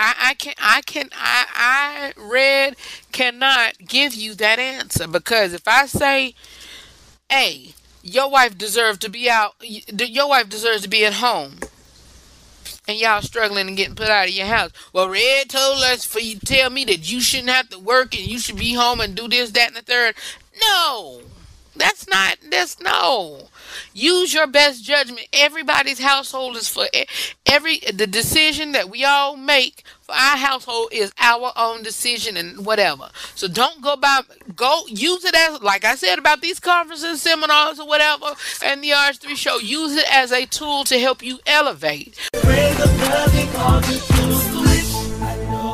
[0.00, 2.76] I, I can I can I I read
[3.10, 6.34] cannot give you that answer because if I say,
[7.32, 9.54] A, your wife deserves to be out.
[9.60, 11.58] Your wife deserves to be at home."
[12.86, 14.70] And y'all struggling and getting put out of your house.
[14.94, 18.26] Well, Red told us for you tell me that you shouldn't have to work and
[18.26, 20.14] you should be home and do this, that, and the third.
[20.58, 21.20] No,
[21.78, 22.38] that's not.
[22.50, 23.48] That's no.
[23.92, 25.28] Use your best judgment.
[25.32, 26.86] Everybody's household is for
[27.46, 32.64] every the decision that we all make for our household is our own decision and
[32.64, 33.10] whatever.
[33.34, 34.22] So don't go by
[34.56, 38.90] go use it as like I said about these conferences, seminars or whatever and the
[38.90, 39.58] RH3 show.
[39.58, 42.18] Use it as a tool to help you elevate.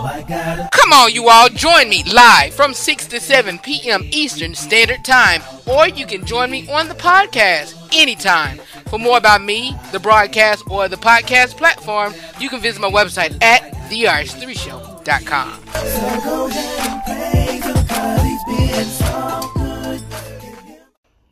[0.04, 4.02] Come on, you all, join me live from 6 to 7 p.m.
[4.10, 8.58] Eastern Standard Time, or you can join me on the podcast anytime.
[8.88, 13.42] For more about me, the broadcast, or the podcast platform, you can visit my website
[13.42, 15.60] at therh3show.com.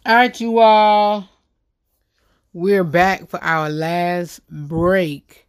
[0.05, 1.29] All right, you all.
[2.55, 5.47] We're back for our last break.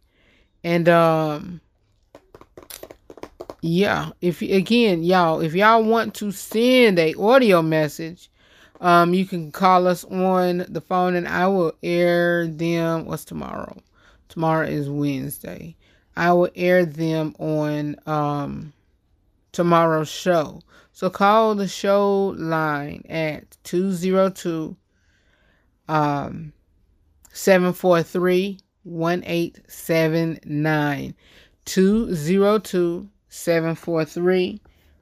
[0.62, 1.60] And um
[3.66, 8.28] yeah, if again, y'all, if y'all want to send a audio message,
[8.82, 13.06] um, you can call us on the phone and I will air them.
[13.06, 13.78] What's tomorrow?
[14.28, 15.76] Tomorrow is Wednesday.
[16.14, 18.74] I will air them on um
[19.52, 20.60] tomorrow's show.
[20.92, 24.76] So call the show line at 202
[25.88, 26.52] um
[27.32, 31.14] 743 1879
[31.64, 34.60] 202 743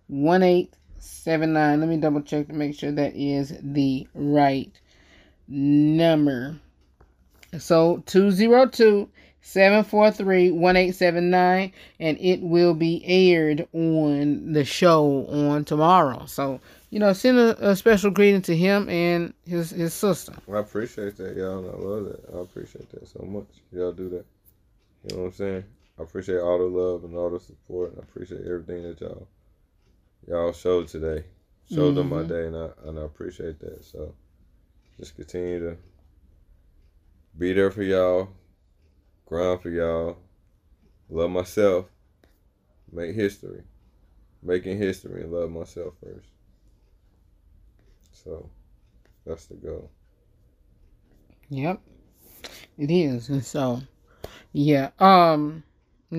[0.08, 1.80] 1879.
[1.80, 4.72] Let me double check to make sure that is the right
[5.46, 6.58] number.
[7.58, 9.08] So 202
[9.42, 16.24] 743 1879, and it will be aired on the show on tomorrow.
[16.26, 16.60] So,
[16.90, 20.32] you know, send a, a special greeting to him and his, his sister.
[20.50, 21.68] I appreciate that, y'all.
[21.68, 22.34] I love that.
[22.34, 23.48] I appreciate that so much.
[23.72, 24.24] Y'all do that.
[25.04, 25.64] You know what I'm saying?
[25.99, 29.28] I appreciate all the love and all the support, and I appreciate everything that y'all
[30.26, 31.24] y'all showed today.
[31.70, 31.97] Showed mm-hmm.
[31.97, 33.84] them my day, and I and I appreciate that.
[33.84, 34.14] So
[34.99, 35.76] just continue to
[37.38, 38.28] be there for y'all,
[39.26, 40.18] grind for y'all,
[41.09, 41.86] love myself,
[42.90, 43.62] make history,
[44.43, 46.28] making history, and love myself first.
[48.12, 48.49] So
[49.26, 49.90] that's the goal.
[51.49, 51.80] Yep,
[52.78, 53.82] it is, and so
[54.53, 54.90] yeah.
[54.99, 55.62] Um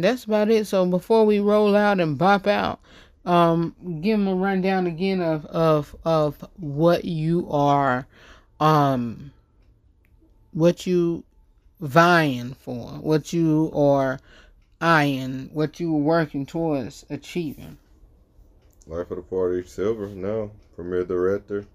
[0.01, 0.65] that's about it.
[0.65, 2.79] So before we roll out and bop out,
[3.25, 8.07] um, give them a rundown again of of of what you are,
[8.61, 9.31] um,
[10.51, 11.25] what you
[11.81, 14.19] vying for, what you are
[14.79, 17.77] eyeing, what you are working towards achieving.
[18.87, 20.51] Life of the Party, Silver, no.
[20.75, 21.65] Premier Director.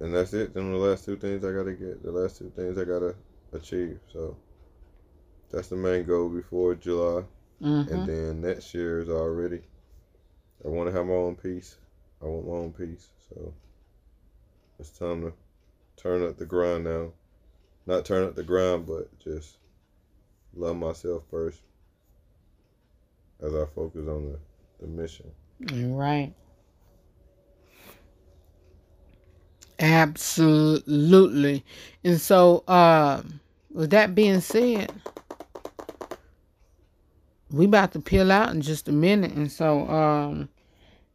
[0.00, 0.54] And that's it.
[0.54, 2.02] Then the last two things I gotta get.
[2.02, 3.14] The last two things I gotta
[3.52, 3.98] achieve.
[4.12, 4.36] So
[5.50, 7.24] that's the main goal before July.
[7.62, 7.92] Mm-hmm.
[7.92, 9.60] And then next year is already.
[10.64, 11.76] I want to have my own piece.
[12.22, 13.08] I want my own piece.
[13.28, 13.52] So
[14.78, 15.32] it's time to
[15.96, 17.12] turn up the grind now.
[17.86, 19.56] Not turn up the grind, but just
[20.54, 21.60] love myself first
[23.42, 24.38] as I focus on the,
[24.80, 25.30] the mission.
[25.60, 26.32] Right.
[29.78, 31.64] Absolutely.
[32.04, 33.40] And so, um,
[33.72, 34.92] with that being said,
[37.50, 39.32] we about to peel out in just a minute.
[39.32, 40.48] And so, um,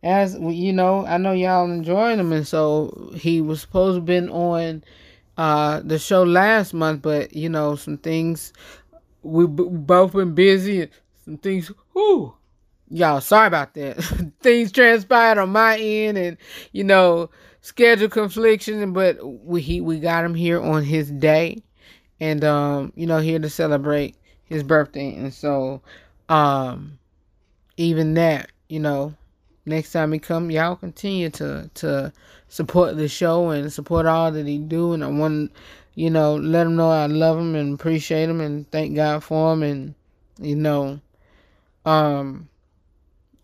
[0.04, 4.30] as you know, I know y'all enjoying him, and so he was supposed to been
[4.30, 4.84] on
[5.38, 8.54] uh the show last month, but you know, some things
[9.24, 10.84] we b- both been busy.
[10.84, 10.92] and
[11.26, 12.36] Some things, whoo,
[12.90, 13.98] y'all sorry about that
[14.42, 16.38] things transpired on my end and
[16.72, 17.30] you know
[17.62, 21.58] schedule confliction but we he we got him here on his day
[22.20, 25.82] and um you know here to celebrate his birthday and so
[26.30, 26.98] um
[27.78, 29.14] even that you know
[29.66, 32.12] next time he come y'all continue to to
[32.48, 35.52] support the show and support all that he do and i want
[35.96, 39.54] you know let him know i love him and appreciate him and thank god for
[39.54, 39.94] him and
[40.40, 41.00] you know
[41.86, 42.48] um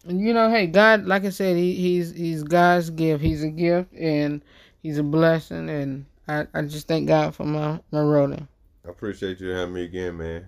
[0.08, 3.24] you know, hey, God, like I said, he, he's he's God's gift.
[3.24, 4.42] He's a gift and
[4.82, 8.48] he's a blessing, and I, I just thank God for my my rolling.
[8.86, 10.48] I appreciate you having me again, man.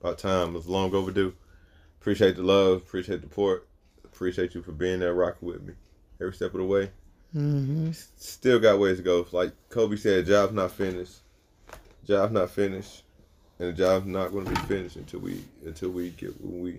[0.00, 0.54] About time.
[0.54, 1.34] It's long overdue.
[2.06, 2.82] Appreciate the love.
[2.82, 3.66] Appreciate the support.
[4.04, 5.74] Appreciate you for being there, rocking with me
[6.20, 6.88] every step of the way.
[7.34, 7.90] Mm-hmm.
[8.16, 9.26] Still got ways to go.
[9.32, 11.16] Like Kobe said, job's not finished.
[12.06, 13.02] Job's not finished,
[13.58, 16.78] and the job's not going to be finished until we until we get what we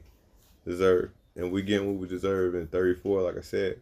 [0.65, 3.81] deserve and we get what we deserve in 34 like i said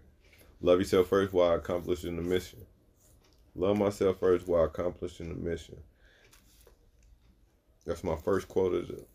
[0.61, 2.59] love yourself first while accomplishing the mission
[3.55, 5.77] love myself first while accomplishing the mission
[7.85, 9.05] that's my first quote of the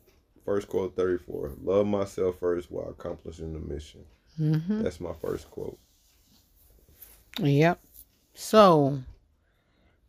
[0.45, 4.05] first quote 34 love myself first while accomplishing the mission.
[4.41, 4.83] Mm-hmm.
[4.83, 5.79] that's my first quote.
[7.39, 7.81] Yep.
[8.35, 9.01] So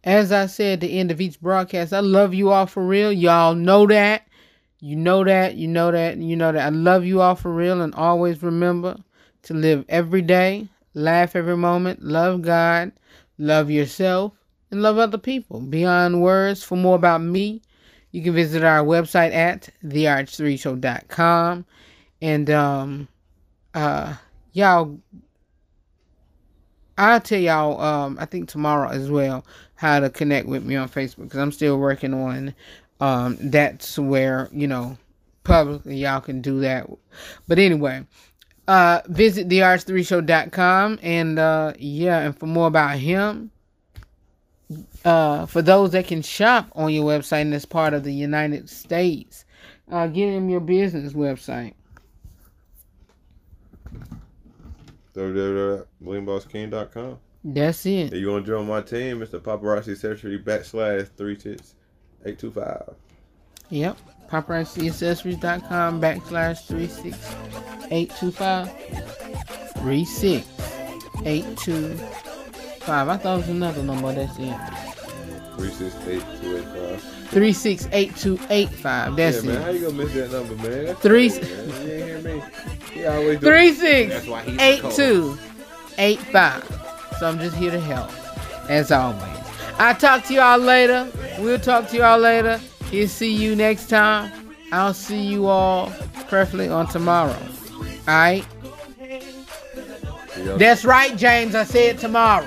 [0.04, 3.12] as i said at the end of each broadcast i love you all for real.
[3.12, 4.28] Y'all know that.
[4.84, 6.66] You know that, you know that, you know that.
[6.66, 8.98] I love you all for real and always remember
[9.44, 12.92] to live every day, laugh every moment, love God,
[13.38, 14.34] love yourself,
[14.72, 15.62] and love other people.
[15.62, 17.62] Beyond words, for more about me,
[18.12, 21.66] you can visit our website at therh3show.com.
[22.22, 23.08] And um
[23.74, 24.16] uh
[24.54, 25.00] y'all
[26.98, 29.46] I'll tell y'all um I think tomorrow as well
[29.76, 32.54] how to connect with me on Facebook because I'm still working on
[33.02, 34.98] um, that's where you know
[35.44, 36.88] publicly y'all can do that.
[37.48, 38.06] But anyway,
[38.68, 43.52] uh, visit therh3show.com and uh, yeah, and for more about him.
[45.04, 48.70] Uh, for those that can shop on your website and as part of the United
[48.70, 49.46] States,
[49.92, 51.74] uh, get him your business website.
[55.14, 57.20] www.blingbossking.com.
[57.44, 58.14] That's it.
[58.14, 61.76] If you want to join my team, it's the paparazzi accessory backslash three tits
[62.26, 62.94] eight two five.
[63.70, 63.98] Yep.
[64.30, 67.36] PaparazziAccessories.com backslash three six
[67.90, 68.72] eight two five
[69.78, 70.46] three six
[71.26, 71.98] eight two
[72.82, 73.08] five.
[73.10, 74.14] I thought it was another number.
[74.14, 74.56] That's it.
[75.58, 77.02] Three six eight two eight five.
[77.30, 79.16] Three six eight two eight five.
[79.16, 79.54] That's yeah, it.
[79.56, 79.62] man.
[79.64, 80.86] How you gonna miss that number, man?
[80.86, 81.30] That's Three.
[81.30, 81.88] Crazy, man.
[81.88, 82.44] You ain't hear me.
[82.94, 83.76] He always do Three it.
[83.78, 84.96] six That's why he's the eight coach.
[84.96, 85.38] two
[85.98, 86.64] eight five.
[87.20, 88.12] So I'm just here to help,
[88.70, 89.22] as always.
[89.78, 91.08] I'll talk to y'all later.
[91.40, 92.60] We'll talk to y'all later.
[92.90, 94.32] He'll see you next time.
[94.72, 95.92] I'll see you all
[96.28, 97.38] preferably on tomorrow.
[98.08, 98.46] Alright?
[100.58, 101.56] That's right, James.
[101.56, 102.46] I said tomorrow.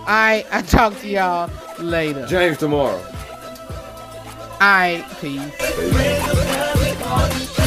[0.00, 2.26] Alright, I'll talk to y'all later.
[2.26, 3.00] James tomorrow.
[4.60, 5.42] Alright, peace.
[5.58, 7.59] Peace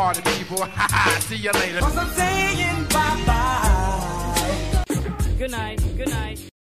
[0.00, 0.56] party people.
[1.28, 1.80] See you later.
[1.80, 4.84] Cause I'm saying bye bye.
[5.36, 5.78] Good night.
[5.98, 6.49] Good night.